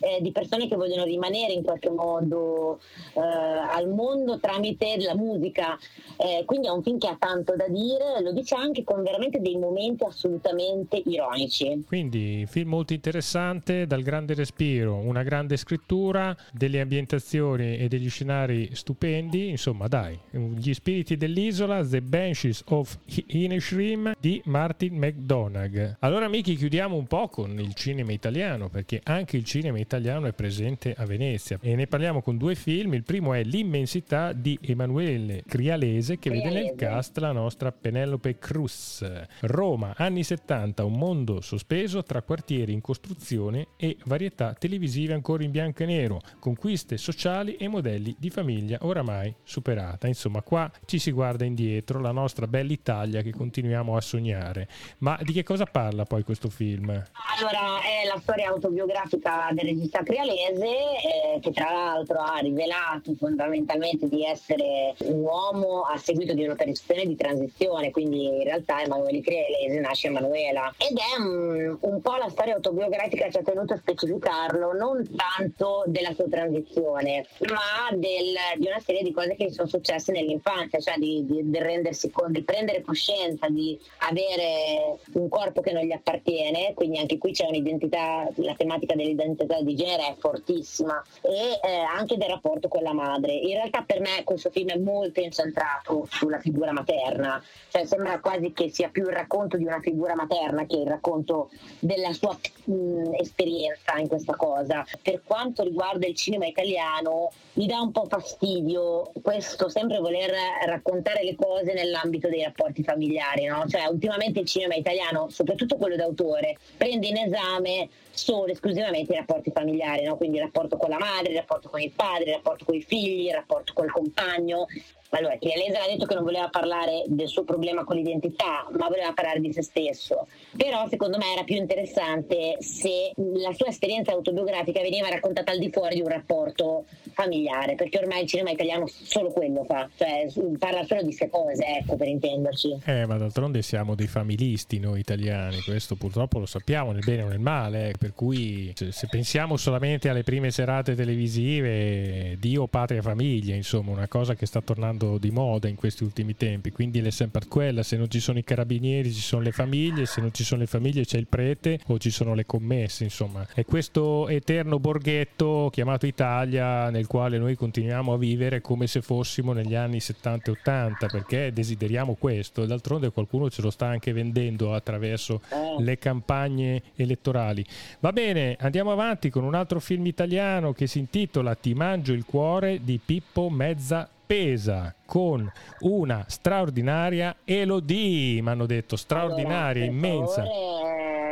eh, 0.00 0.18
di 0.20 0.30
persone 0.30 0.68
che 0.68 0.76
vogliono 0.76 1.04
rimanere 1.04 1.52
in 1.52 1.62
qualche 1.62 1.90
modo 1.90 2.78
eh, 3.14 3.20
al 3.20 3.88
mondo 3.88 4.38
tramite 4.38 4.96
la 4.98 5.14
musica. 5.16 5.78
Eh, 6.16 6.44
quindi 6.44 6.68
è 6.68 6.70
un 6.70 6.82
film 6.82 6.98
che 6.98 7.08
ha 7.08 7.16
tanto 7.18 7.54
da 7.56 7.68
dire, 7.68 8.22
lo 8.22 8.32
dice 8.32 8.54
anche 8.54 8.84
con 8.84 9.02
veramente 9.02 9.40
dei 9.40 9.56
momenti 9.56 10.04
assolutamente 10.04 11.02
ironici. 11.04 11.84
Quindi 11.86 12.46
film 12.48 12.70
molto 12.70 12.92
interessante, 12.92 13.86
dal 13.86 14.02
grande 14.02 14.34
respiro, 14.34 14.96
una 14.96 15.22
grande 15.22 15.56
scrittura, 15.56 16.36
delle 16.52 16.80
ambientazioni 16.80 17.78
e 17.78 17.88
degli 17.88 18.08
scenari 18.08 18.70
stupendi, 18.72 19.48
insomma 19.48 19.88
dai, 19.88 20.18
gli 20.30 20.72
spiriti 20.72 21.16
dell'isola, 21.16 21.84
The 21.84 22.02
Banshees 22.02 22.62
of 22.66 22.98
Inisherim 23.26 24.14
di 24.18 24.40
Martin 24.44 24.96
McDonagh. 24.96 25.96
Allora 26.00 26.28
Miki 26.28 26.56
chiudiamo 26.56 26.96
un 26.96 27.06
po' 27.06 27.28
con 27.28 27.58
il 27.58 27.74
cinema 27.74 28.12
italiano 28.12 28.68
perché 28.68 29.00
anche 29.04 29.36
il 29.36 29.44
cinema 29.44 29.78
italiano 29.78 30.26
è 30.26 30.32
presente 30.32 30.94
a 30.96 31.04
Venezia 31.04 31.58
e 31.60 31.74
ne 31.74 31.86
parliamo 31.86 32.22
con 32.22 32.36
due 32.36 32.54
film, 32.54 32.94
il 32.94 33.04
primo 33.04 33.32
è 33.32 33.42
L'immensità 33.42 34.32
di 34.32 34.58
Emanuele 34.62 35.05
Crialese 35.46 36.18
che 36.18 36.30
Crialese. 36.30 36.54
vede 36.54 36.66
nel 36.66 36.74
cast 36.76 37.16
la 37.18 37.32
nostra 37.32 37.70
Penelope 37.70 38.38
Cruz. 38.38 39.04
Roma, 39.42 39.94
anni 39.96 40.24
70, 40.24 40.84
un 40.84 40.94
mondo 40.98 41.40
sospeso 41.40 42.02
tra 42.02 42.22
quartieri 42.22 42.72
in 42.72 42.80
costruzione 42.80 43.68
e 43.76 43.96
varietà 44.04 44.54
televisive 44.54 45.14
ancora 45.14 45.44
in 45.44 45.52
bianco 45.52 45.84
e 45.84 45.86
nero, 45.86 46.20
conquiste 46.40 46.96
sociali 46.96 47.56
e 47.56 47.68
modelli 47.68 48.16
di 48.18 48.30
famiglia 48.30 48.78
oramai 48.82 49.32
superata. 49.44 50.08
Insomma, 50.08 50.42
qua 50.42 50.70
ci 50.86 50.98
si 50.98 51.12
guarda 51.12 51.44
indietro, 51.44 52.00
la 52.00 52.12
nostra 52.12 52.46
bella 52.48 52.72
Italia 52.72 53.22
che 53.22 53.32
continuiamo 53.32 53.96
a 53.96 54.00
sognare. 54.00 54.68
Ma 54.98 55.16
di 55.22 55.32
che 55.32 55.44
cosa 55.44 55.66
parla 55.66 56.04
poi 56.04 56.24
questo 56.24 56.48
film? 56.48 56.90
Allora, 56.90 57.80
è 57.82 58.06
la 58.12 58.18
storia 58.20 58.48
autobiografica 58.48 59.50
del 59.52 59.66
regista 59.66 60.02
crialese 60.02 60.66
eh, 60.66 61.40
che 61.40 61.52
tra 61.52 61.70
l'altro 61.70 62.18
ha 62.18 62.38
rivelato 62.38 63.14
fondamentalmente 63.14 64.08
di 64.08 64.24
essere 64.24 64.94
un 65.04 65.20
uomo 65.20 65.82
a 65.82 65.96
seguito 65.96 66.32
di 66.32 66.44
un'operazione 66.44 67.06
di 67.06 67.16
transizione, 67.16 67.90
quindi 67.90 68.24
in 68.26 68.42
realtà 68.42 68.82
Emanuele 68.82 69.20
Crialese 69.20 69.80
nasce 69.80 70.08
Emanuela 70.08 70.72
ed 70.78 70.96
è 70.96 71.20
un, 71.20 71.76
un 71.80 72.00
po' 72.00 72.16
la 72.16 72.28
storia 72.28 72.54
autobiografica 72.54 73.26
che 73.28 73.38
ha 73.38 73.42
tenuto 73.42 73.74
a 73.74 73.76
specificarlo, 73.76 74.72
non 74.72 75.06
tanto 75.14 75.84
della 75.86 76.12
sua 76.14 76.26
transizione, 76.28 77.26
ma 77.48 77.94
del, 77.96 78.34
di 78.58 78.66
una 78.66 78.80
serie 78.80 79.02
di 79.02 79.12
cose 79.12 79.34
che 79.36 79.46
gli 79.46 79.52
sono 79.52 79.68
successe 79.68 80.12
nell'infanzia, 80.12 80.78
cioè 80.80 80.96
di, 80.98 81.24
di, 81.26 81.50
di 81.50 81.58
rendersi 81.58 82.10
conto, 82.10 82.32
di 82.32 82.42
prendere 82.42 82.82
coscienza, 82.82 83.48
di 83.48 83.78
avere 83.98 84.98
un 85.12 85.28
corpo 85.28 85.60
che 85.60 85.72
non 85.72 85.82
gli 85.84 85.92
appartiene, 85.92 86.74
quindi 86.74 86.98
anche 86.98 87.18
qui 87.18 87.32
c'è 87.32 87.46
un'identità, 87.46 88.28
la 88.36 88.54
tematica 88.54 88.94
dell'identità 88.94 89.60
di 89.60 89.74
genere 89.74 90.08
è 90.08 90.14
fortissima 90.18 91.02
e 91.22 91.60
eh, 91.62 91.76
anche 91.78 92.16
del 92.16 92.28
rapporto 92.28 92.68
con 92.68 92.82
la 92.82 92.92
madre. 92.92 93.32
In 93.34 93.54
realtà 93.54 93.82
per 93.82 94.00
me 94.00 94.22
questo 94.24 94.50
film 94.50 94.70
è 94.70 94.78
molto 94.86 95.20
incentrato 95.20 96.06
sulla 96.08 96.38
figura 96.38 96.70
materna, 96.70 97.42
cioè 97.68 97.84
sembra 97.84 98.20
quasi 98.20 98.52
che 98.52 98.70
sia 98.70 98.88
più 98.88 99.02
il 99.02 99.12
racconto 99.12 99.56
di 99.56 99.64
una 99.64 99.80
figura 99.80 100.14
materna 100.14 100.64
che 100.64 100.76
il 100.76 100.86
racconto 100.86 101.50
della 101.80 102.12
sua 102.12 102.38
mh, 102.64 103.14
esperienza 103.18 103.98
in 103.98 104.06
questa 104.06 104.36
cosa. 104.36 104.86
Per 105.02 105.22
quanto 105.24 105.64
riguarda 105.64 106.06
il 106.06 106.14
cinema 106.14 106.46
italiano, 106.46 107.32
mi 107.54 107.66
dà 107.66 107.80
un 107.80 107.90
po' 107.90 108.06
fastidio 108.08 109.10
questo 109.22 109.68
sempre 109.68 109.98
voler 109.98 110.32
raccontare 110.66 111.24
le 111.24 111.34
cose 111.34 111.72
nell'ambito 111.72 112.28
dei 112.28 112.44
rapporti 112.44 112.84
familiari, 112.84 113.46
no? 113.46 113.64
Cioè 113.66 113.86
ultimamente 113.86 114.40
il 114.40 114.46
cinema 114.46 114.74
italiano, 114.74 115.28
soprattutto 115.30 115.76
quello 115.76 115.96
d'autore, 115.96 116.56
prende 116.76 117.08
in 117.08 117.16
esame 117.16 117.88
solo 118.16 118.46
esclusivamente 118.52 119.12
i 119.12 119.16
rapporti 119.16 119.50
familiari, 119.50 120.04
no? 120.04 120.16
quindi 120.16 120.38
il 120.38 120.44
rapporto 120.44 120.76
con 120.76 120.88
la 120.88 120.98
madre, 120.98 121.30
il 121.30 121.36
rapporto 121.36 121.68
con 121.68 121.80
il 121.80 121.92
padre, 121.92 122.24
il 122.24 122.32
rapporto 122.32 122.64
con 122.64 122.74
i 122.74 122.82
figli, 122.82 123.26
il 123.26 123.34
rapporto 123.34 123.72
col 123.74 123.90
compagno 123.90 124.66
allora, 125.10 125.36
Chialese 125.36 125.76
ha 125.76 125.86
detto 125.86 126.06
che 126.06 126.14
non 126.14 126.24
voleva 126.24 126.48
parlare 126.48 127.04
del 127.06 127.28
suo 127.28 127.44
problema 127.44 127.84
con 127.84 127.96
l'identità, 127.96 128.66
ma 128.76 128.88
voleva 128.88 129.12
parlare 129.12 129.40
di 129.40 129.52
se 129.52 129.62
stesso. 129.62 130.26
Però 130.56 130.86
secondo 130.88 131.16
me 131.18 131.32
era 131.32 131.44
più 131.44 131.56
interessante 131.56 132.56
se 132.58 133.12
la 133.16 133.52
sua 133.52 133.68
esperienza 133.68 134.12
autobiografica 134.12 134.80
veniva 134.80 135.08
raccontata 135.08 135.52
al 135.52 135.58
di 135.58 135.70
fuori 135.70 135.96
di 135.96 136.00
un 136.00 136.08
rapporto 136.08 136.86
familiare, 137.12 137.74
perché 137.76 137.98
ormai 137.98 138.22
il 138.22 138.28
cinema 138.28 138.50
italiano 138.50 138.86
solo 138.86 139.30
quello 139.30 139.64
fa, 139.64 139.88
cioè 139.96 140.26
parla 140.58 140.84
solo 140.84 141.00
di 141.00 141.06
queste 141.06 141.30
cose, 141.30 141.64
ecco, 141.64 141.96
per 141.96 142.08
intenderci. 142.08 142.80
Eh, 142.84 143.06
ma 143.06 143.16
d'altronde 143.16 143.62
siamo 143.62 143.94
dei 143.94 144.08
familisti 144.08 144.78
noi 144.78 145.00
italiani, 145.00 145.60
questo 145.60 145.94
purtroppo 145.94 146.38
lo 146.38 146.46
sappiamo 146.46 146.92
nel 146.92 147.04
bene 147.04 147.22
o 147.22 147.28
nel 147.28 147.38
male, 147.38 147.90
eh, 147.90 147.94
per 147.98 148.12
cui 148.14 148.72
se, 148.74 148.90
se 148.92 149.06
pensiamo 149.08 149.56
solamente 149.56 150.08
alle 150.08 150.22
prime 150.24 150.50
serate 150.50 150.94
televisive, 150.94 152.36
Dio, 152.38 152.66
patria, 152.66 153.02
famiglia, 153.02 153.54
insomma, 153.54 153.92
una 153.92 154.08
cosa 154.08 154.34
che 154.34 154.46
sta 154.46 154.60
tornando 154.60 154.95
molto 154.96 155.18
di 155.18 155.30
moda 155.30 155.68
in 155.68 155.76
questi 155.76 156.02
ultimi 156.02 156.36
tempi, 156.36 156.72
quindi 156.72 157.00
è 157.00 157.10
sempre 157.10 157.46
quella, 157.46 157.82
se 157.82 157.96
non 157.96 158.10
ci 158.10 158.20
sono 158.20 158.38
i 158.38 158.44
carabinieri 158.44 159.12
ci 159.12 159.20
sono 159.20 159.42
le 159.42 159.52
famiglie, 159.52 160.06
se 160.06 160.20
non 160.20 160.32
ci 160.32 160.42
sono 160.42 160.62
le 160.62 160.66
famiglie 160.66 161.04
c'è 161.04 161.18
il 161.18 161.26
prete 161.26 161.78
o 161.86 161.98
ci 161.98 162.10
sono 162.10 162.34
le 162.34 162.46
commesse, 162.46 163.04
insomma. 163.04 163.46
È 163.52 163.64
questo 163.64 164.28
eterno 164.28 164.78
borghetto 164.78 165.68
chiamato 165.70 166.06
Italia 166.06 166.90
nel 166.90 167.06
quale 167.06 167.38
noi 167.38 167.54
continuiamo 167.54 168.12
a 168.12 168.18
vivere 168.18 168.60
come 168.60 168.86
se 168.86 169.02
fossimo 169.02 169.52
negli 169.52 169.74
anni 169.74 170.00
70 170.00 170.50
e 170.50 170.54
80, 170.54 171.06
perché 171.06 171.52
desideriamo 171.52 172.14
questo, 172.14 172.64
d'altronde 172.64 173.10
qualcuno 173.10 173.50
ce 173.50 173.62
lo 173.62 173.70
sta 173.70 173.86
anche 173.86 174.12
vendendo 174.12 174.74
attraverso 174.74 175.42
eh. 175.50 175.82
le 175.82 175.98
campagne 175.98 176.82
elettorali. 176.96 177.64
Va 178.00 178.12
bene, 178.12 178.56
andiamo 178.58 178.90
avanti 178.90 179.30
con 179.30 179.44
un 179.44 179.54
altro 179.54 179.80
film 179.80 180.06
italiano 180.06 180.72
che 180.72 180.86
si 180.86 180.98
intitola 180.98 181.54
Ti 181.54 181.74
mangio 181.74 182.12
il 182.12 182.24
cuore 182.24 182.80
di 182.82 182.98
Pippo 183.04 183.50
Mezza 183.50 184.08
Pesa 184.26 184.92
con 185.06 185.50
una 185.80 186.24
straordinaria 186.26 187.36
Elodie, 187.44 188.42
mi 188.42 188.48
hanno 188.48 188.66
detto 188.66 188.96
straordinaria, 188.96 189.84
allora, 189.84 189.96
immensa. 189.96 190.44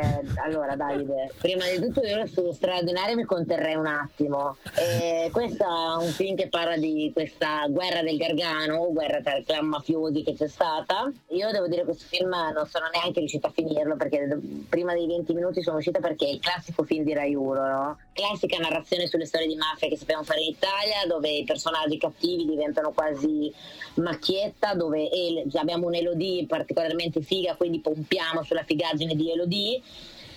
Favore, 0.05 0.33
allora 0.43 0.75
Davide, 0.75 1.31
prima 1.39 1.65
di 1.65 1.79
tutto 1.79 2.05
io 2.05 2.25
sullo 2.27 2.53
straordinario 2.53 3.15
mi 3.15 3.23
conterrei 3.23 3.75
un 3.75 3.87
attimo. 3.87 4.57
Eh, 4.77 5.29
questo 5.31 5.63
è 5.63 6.03
un 6.03 6.11
film 6.11 6.35
che 6.35 6.47
parla 6.47 6.77
di 6.77 7.11
questa 7.13 7.65
guerra 7.69 8.01
del 8.03 8.17
Gargano, 8.17 8.91
guerra 8.91 9.21
tra 9.21 9.41
clan 9.45 9.65
mafiosi 9.67 10.23
che 10.23 10.35
c'è 10.35 10.47
stata. 10.47 11.11
Io 11.29 11.51
devo 11.51 11.67
dire 11.67 11.79
che 11.79 11.85
questo 11.85 12.05
film 12.07 12.29
non 12.29 12.67
sono 12.67 12.85
neanche 12.93 13.19
riuscita 13.19 13.47
a 13.47 13.51
finirlo 13.51 13.95
perché 13.95 14.39
prima 14.69 14.93
dei 14.93 15.07
20 15.07 15.33
minuti 15.33 15.61
sono 15.61 15.77
uscita 15.77 15.99
perché 15.99 16.25
è 16.27 16.31
il 16.31 16.39
classico 16.39 16.83
film 16.83 17.03
di 17.03 17.13
Rai 17.13 17.33
1, 17.33 17.67
no? 17.67 17.99
Classica 18.13 18.57
narrazione 18.57 19.07
sulle 19.07 19.25
storie 19.25 19.47
di 19.47 19.55
mafia 19.55 19.87
che 19.87 19.97
sappiamo 19.97 20.23
fare 20.23 20.41
in 20.41 20.49
Italia 20.49 21.05
dove 21.07 21.29
i 21.29 21.43
personaggi 21.43 21.97
cattivi 21.97 22.45
diventano 22.45 22.91
quasi 22.91 23.53
macchietta 23.95 24.73
dove 24.73 25.09
abbiamo 25.53 25.87
un'Elodie 25.87 26.45
particolarmente 26.45 27.21
figa, 27.21 27.55
quindi 27.55 27.79
pompiamo 27.79 28.43
sulla 28.43 28.63
figaggine 28.63 29.15
di 29.15 29.31
Elodie. 29.31 29.81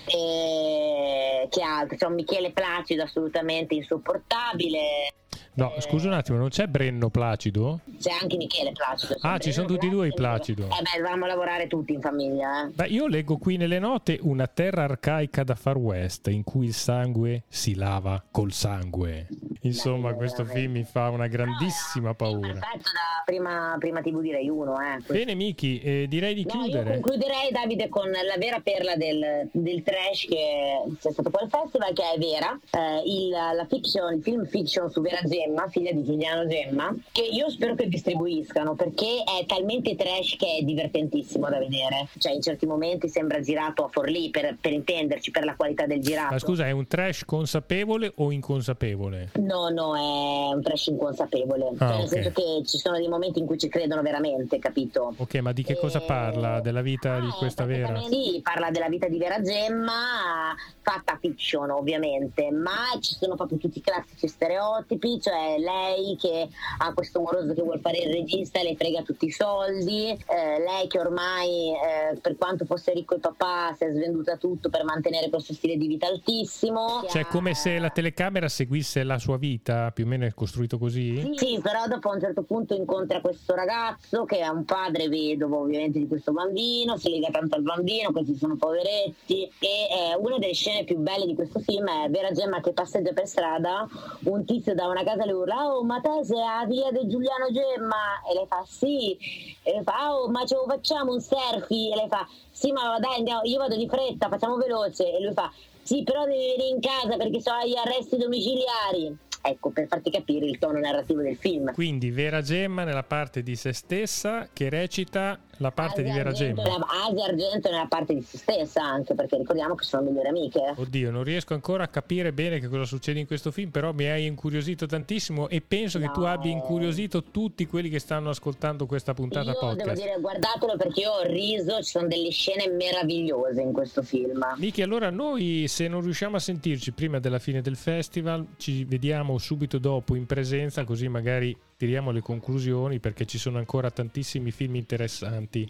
E 0.09 1.47
che 1.51 1.63
altro? 1.63 1.97
C'è 1.97 2.07
un 2.07 2.15
Michele 2.15 2.53
Placido 2.53 3.03
assolutamente 3.03 3.75
insopportabile. 3.75 5.13
No, 5.59 5.75
eh, 5.75 5.81
scusa 5.81 6.07
un 6.07 6.13
attimo, 6.13 6.39
non 6.39 6.51
c'è 6.51 6.69
Brenno 6.69 7.11
Placido? 7.11 7.81
C'è 7.99 8.13
anche 8.23 8.37
Michele 8.37 8.71
Placido. 8.71 9.17
Ah, 9.23 9.39
ci 9.39 9.51
sono 9.51 9.67
tutti 9.67 9.87
e 9.87 9.91
due 9.91 10.07
i 10.07 10.13
Placido. 10.15 10.67
Eh 10.67 10.83
beh, 10.83 10.99
dovevamo 10.99 11.27
lavorare 11.27 11.67
tutti 11.67 11.93
in 11.93 12.01
famiglia. 12.01 12.69
Eh. 12.69 12.71
Beh, 12.71 12.87
io 12.87 13.09
leggo 13.09 13.39
qui 13.39 13.57
nelle 13.57 13.81
note 13.81 14.21
una 14.23 14.47
terra 14.47 14.85
arcaica 14.85 15.43
da 15.43 15.57
Far 15.57 15.77
West 15.77 16.29
in 16.29 16.45
cui 16.45 16.67
il 16.67 16.75
sangue 16.75 17.43
si 17.49 17.75
lava 17.75 18.23
col 18.31 18.53
sangue. 18.53 19.27
Insomma, 19.63 20.13
beh, 20.13 20.17
questo 20.17 20.45
film 20.45 20.75
mi 20.75 20.85
fa 20.85 21.09
una 21.09 21.27
grandissima 21.27 22.15
paura. 22.15 22.53
Perfetto 22.53 22.91
da 22.95 23.23
prima, 23.25 23.75
prima 23.81 24.01
TV 24.01 24.21
direi 24.21 24.49
uno. 24.49 24.77
Eh. 24.77 25.03
Bene, 25.13 25.35
Miki, 25.35 25.81
eh, 25.81 26.07
direi 26.09 26.35
di 26.35 26.45
no, 26.45 26.53
chiudere. 26.53 26.95
Io 26.95 27.01
concluderei, 27.01 27.51
Davide, 27.51 27.89
con 27.89 28.09
la 28.09 28.37
vera 28.39 28.61
perla 28.61 28.95
del, 28.95 29.49
del 29.51 29.83
trash 29.83 30.27
che 30.27 30.85
c'è 31.01 31.11
stato 31.11 31.31
poi 31.31 31.43
al 31.43 31.51
festival, 31.51 31.93
che 31.93 32.03
è 32.15 32.17
Vera, 32.17 32.57
eh, 32.71 33.03
il, 33.05 33.31
la 33.31 33.67
fiction, 33.69 34.15
il 34.15 34.23
film 34.23 34.47
fiction 34.47 34.89
su 34.89 35.01
Vera 35.01 35.19
Zemi 35.27 35.47
Gemma, 35.49 35.69
figlia 35.69 35.93
di 35.93 36.05
Giuliano 36.05 36.47
Gemma, 36.47 36.95
che 37.11 37.23
io 37.23 37.49
spero 37.49 37.75
che 37.75 37.89
distribuiscano 37.89 38.75
perché 38.75 39.25
è 39.25 39.47
talmente 39.47 39.97
trash 39.97 40.37
che 40.37 40.59
è 40.59 40.63
divertentissimo 40.63 41.49
da 41.49 41.59
vedere. 41.59 42.09
Cioè 42.19 42.33
in 42.33 42.43
certi 42.43 42.67
momenti 42.67 43.09
sembra 43.09 43.41
girato 43.41 43.85
a 43.85 43.89
Forlì 43.89 44.31
per, 44.31 44.57
per 44.61 44.73
intenderci, 44.73 45.31
per 45.31 45.45
la 45.45 45.55
qualità 45.57 45.87
del 45.87 46.01
girato. 46.01 46.33
Ma 46.33 46.39
scusa, 46.39 46.67
è 46.67 46.71
un 46.71 46.87
trash 46.87 47.25
consapevole 47.25 48.13
o 48.17 48.31
inconsapevole? 48.31 49.31
No, 49.41 49.69
no, 49.71 49.97
è 49.97 50.55
un 50.55 50.63
trash 50.63 50.89
inconsapevole. 50.89 51.71
Ah, 51.79 51.89
cioè, 51.89 51.97
nel 51.97 52.05
ok. 52.05 52.09
senso 52.09 52.31
che 52.33 52.63
ci 52.67 52.79
sono 52.79 52.99
dei 52.99 53.09
momenti 53.09 53.39
in 53.39 53.47
cui 53.47 53.59
ci 53.59 53.69
credono 53.69 54.03
veramente, 54.03 54.59
capito? 54.59 55.15
Ok, 55.17 55.37
ma 55.37 55.53
di 55.53 55.63
che 55.63 55.79
cosa 55.79 56.03
Eh, 56.03 56.07
parla? 56.07 56.61
Della 56.61 56.83
vita 56.83 57.19
di 57.19 57.29
eh, 57.29 57.37
questa 57.39 57.65
vera? 57.65 58.01
Sì, 58.03 58.41
parla 58.43 58.71
della 58.71 58.89
vita 58.89 59.09
di 59.09 59.17
Vera 59.17 59.41
Gemma, 59.41 60.55
fatta 60.83 61.17
fiction 61.21 61.71
ovviamente, 61.71 62.51
ma 62.51 62.99
ci 63.01 63.15
sono 63.15 63.35
proprio 63.35 63.59
tutti 63.59 63.79
i 63.79 63.83
classici 63.83 64.29
stereotipi, 64.29 65.21
cioè 65.29 65.59
lei 65.59 66.17
che 66.17 66.49
ha 66.79 66.95
questo 66.95 67.21
moroso 67.21 67.53
che 67.53 67.63
vuole 67.63 67.81
fare 67.81 67.99
il 67.99 68.11
regista 68.11 68.61
e 68.61 68.63
le 68.63 68.77
frega 68.77 69.03
tutti 69.03 69.27
i 69.27 69.31
soldi, 69.31 70.09
eh, 70.09 70.59
lei 70.59 70.87
che 70.89 70.99
ormai 70.99 71.73
eh, 71.73 72.19
per 72.19 72.37
quanto 72.39 72.65
fosse 72.65 72.95
ricco 72.95 73.15
il 73.15 73.21
papà 73.21 73.75
si 73.77 73.85
è 73.85 73.93
svenduta 73.93 74.37
tutto 74.37 74.71
per 74.71 74.85
mantenere 74.85 75.29
questo 75.29 75.53
stile 75.53 75.77
di 75.77 75.87
vita 75.87 76.07
altissimo. 76.07 77.05
Cioè, 77.09 77.27
come 77.27 77.53
se 77.53 77.79
la 77.79 77.91
telecamera 77.91 78.49
seguisse 78.49 79.03
la 79.03 79.19
sua 79.19 79.37
vita, 79.37 79.91
più 79.91 80.05
o 80.05 80.09
meno 80.09 80.25
è 80.25 80.33
costruito 80.33 80.79
così? 80.79 81.31
Sì, 81.37 81.61
però 81.63 81.87
dopo 81.87 82.09
a 82.09 82.15
un 82.15 82.21
certo 82.21 82.43
punto 82.43 82.75
incontra 82.75 83.21
questo 83.21 83.55
ragazzo 83.55 84.25
che 84.25 84.39
è 84.39 84.49
un 84.49 84.65
padre 84.65 85.09
vedovo 85.09 85.59
ovviamente 85.59 85.99
di 85.99 86.07
questo 86.07 86.33
bambino, 86.33 86.97
si 86.97 87.11
lega 87.11 87.29
tanto 87.31 87.57
al 87.57 87.63
bambino, 87.63 88.13
questi 88.13 88.35
sono 88.35 88.57
poveretti 88.57 89.45
e 89.59 90.13
eh, 90.13 90.17
una 90.19 90.39
delle 90.39 90.55
scene 90.55 90.85
più 90.85 90.97
belle 90.97 91.27
di 91.27 91.35
questo 91.35 91.59
film 91.61 91.87
è 91.89 92.09
Vera 92.09 92.31
Gemma 92.31 92.61
che 92.61 92.73
passeggia 92.73 93.13
per 93.13 93.27
strada, 93.27 93.87
un 94.25 94.45
tizio 94.47 94.75
da 94.75 94.87
una 94.87 95.05
casa 95.05 95.18
le 95.25 95.33
urla 95.33 95.75
oh 95.75 95.85
ma 95.85 96.01
te 96.01 96.25
sei 96.25 96.39
la 96.39 96.65
figlia 96.69 96.91
di 96.91 97.09
Giuliano 97.09 97.51
Gemma? 97.51 98.23
E 98.31 98.35
lei 98.35 98.47
fa 98.47 98.65
sì. 98.67 99.17
E 99.63 99.73
lei 99.73 99.83
fa 99.83 100.15
oh 100.15 100.29
ma 100.29 100.45
ce 100.45 100.55
lo 100.55 100.65
facciamo 100.67 101.13
un 101.13 101.21
selfie? 101.21 101.93
E 101.93 101.97
lei 101.97 102.09
fa 102.09 102.27
sì 102.51 102.73
ma 102.73 102.99
dai 102.99 103.17
andiamo, 103.19 103.43
io 103.45 103.59
vado 103.59 103.77
di 103.77 103.89
fretta 103.89 104.29
facciamo 104.29 104.57
veloce. 104.57 105.13
E 105.13 105.23
lui 105.23 105.33
fa 105.33 105.53
sì 105.83 106.03
però 106.03 106.25
devi 106.25 106.55
venire 106.57 106.69
in 106.69 106.81
casa 106.81 107.17
perché 107.17 107.41
sono 107.41 107.59
agli 107.59 107.77
arresti 107.77 108.17
domiciliari. 108.17 109.17
Ecco 109.41 109.71
per 109.71 109.87
farti 109.87 110.11
capire 110.11 110.47
il 110.47 110.59
tono 110.59 110.79
narrativo 110.79 111.23
del 111.23 111.37
film. 111.37 111.73
Quindi 111.73 112.11
Vera 112.11 112.43
Gemma 112.43 112.85
nella 112.85 113.05
parte 113.05 113.43
di 113.43 113.57
se 113.57 113.73
stessa 113.73 114.49
che 114.53 114.69
recita 114.69 115.39
la 115.59 115.71
parte 115.71 116.03
di 116.03 116.11
Vera 116.11 116.33
Gemma. 116.33 116.63
nella- 116.63 116.87
Asia 117.09 117.25
Argento 117.27 117.71
nella 117.71 117.87
parte 117.89 118.15
di 118.15 118.23
se 118.23 118.39
stessa 118.39 118.83
anche 118.83 119.15
perché 119.15 119.37
ricordiamo 119.37 119.75
che 119.75 119.85
sono 119.85 120.03
migliori 120.09 120.29
amiche 120.29 120.73
Oddio, 120.77 121.11
non 121.11 121.23
riesco 121.25 121.55
ancora 121.55 121.85
a 121.85 121.89
capire 121.89 122.33
bene 122.33 122.59
che 122.61 122.69
cosa 122.69 122.85
succede 122.85 123.19
in 123.21 123.27
questo 123.27 123.51
film, 123.51 123.71
però 123.71 123.93
mi 123.93 124.07
hai 124.07 124.27
incuriosito 124.27 124.87
tantissimo 124.87 125.49
e 125.49 125.61
penso 125.61 125.99
che 125.99 126.07
No, 126.07 126.13
tu 126.13 126.21
abbia 126.23 126.51
incuriosito 126.51 127.23
tutti 127.25 127.67
quelli 127.67 127.89
che 127.89 127.99
stanno 127.99 128.31
ascoltando 128.31 128.87
questa 128.87 129.15
puntata 129.15 129.51
io 129.51 129.57
devo 129.59 129.67
podcast. 129.75 130.01
dire 130.01 130.17
guardatelo 130.21 130.77
perché 130.77 131.01
io 131.01 131.11
ho 131.13 131.23
riso 131.23 131.77
ci 131.83 131.91
sono 131.91 132.07
delle 132.07 132.31
scene 132.31 132.69
meravigliose 132.69 133.61
in 133.61 133.73
questo 133.73 134.03
film 134.03 134.45
Miki, 134.57 134.83
allora 134.83 135.11
noi 135.11 135.67
se 135.69 135.89
non 135.89 136.01
riusciamo 136.03 136.37
a 136.37 136.41
sentirci 136.41 136.93
prima 136.93 137.19
della 137.19 137.39
fine 137.39 137.61
del 137.61 137.77
festival, 137.77 138.47
ci 138.57 138.85
vediamo 138.85 139.39
subito 139.39 139.79
dopo 139.79 140.15
in 140.15 140.27
presenza, 140.27 140.85
così 140.85 141.09
magari 141.09 141.57
tiriamo 141.79 142.11
le 142.11 142.21
conclusioni 142.21 142.99
perché 142.99 143.25
ci 143.25 143.39
sono 143.39 143.59
ancora 143.59 143.89
tantissimi 143.93 144.51
film 144.51 144.75
interessanti. 144.75 145.65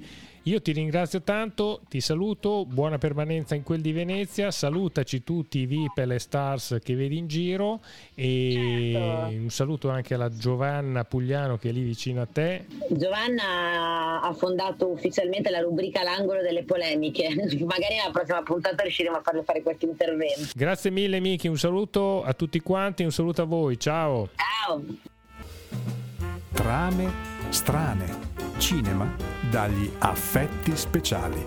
Io 0.44 0.62
ti 0.62 0.72
ringrazio 0.72 1.20
tanto, 1.20 1.82
ti 1.86 2.00
saluto, 2.00 2.64
buona 2.64 2.96
permanenza 2.96 3.54
in 3.54 3.62
quel 3.62 3.82
di 3.82 3.92
Venezia, 3.92 4.50
salutaci 4.50 5.22
tutti 5.22 5.58
i 5.58 5.66
VIP 5.66 5.98
e 5.98 6.06
le 6.06 6.18
stars 6.18 6.78
che 6.82 6.94
vedi 6.94 7.18
in 7.18 7.26
giro 7.26 7.80
e 8.14 8.92
Certo. 8.94 9.34
un 9.34 9.50
saluto 9.50 9.90
anche 9.90 10.14
alla 10.14 10.30
Giovanna 10.34 11.04
Pugliano 11.04 11.58
che 11.58 11.68
è 11.68 11.72
lì 11.72 11.82
vicino 11.82 12.22
a 12.22 12.26
te. 12.26 12.64
Giovanna 12.88 14.22
ha 14.22 14.32
fondato 14.32 14.88
ufficialmente 14.88 15.50
la 15.50 15.60
rubrica 15.60 16.02
L'angolo 16.02 16.40
delle 16.40 16.62
polemiche 16.64 17.28
magari 17.66 17.96
nella 17.96 18.10
prossima 18.10 18.42
puntata 18.42 18.82
riusciremo 18.82 19.16
a 19.16 19.20
farle 19.20 19.42
fare 19.42 19.60
qualche 19.60 19.84
intervento 19.84 20.52
Grazie 20.54 20.90
mille 20.90 21.20
Miki, 21.20 21.48
un 21.48 21.58
saluto 21.58 22.22
a 22.22 22.32
tutti 22.32 22.60
quanti, 22.60 23.02
un 23.02 23.12
saluto 23.12 23.42
a 23.42 23.44
voi, 23.44 23.78
ciao! 23.78 24.30
ciao 24.34 24.82
Trame 26.52 27.12
strane. 27.50 28.26
Cinema 28.58 29.14
dagli 29.50 29.90
affetti 29.98 30.76
speciali. 30.76 31.44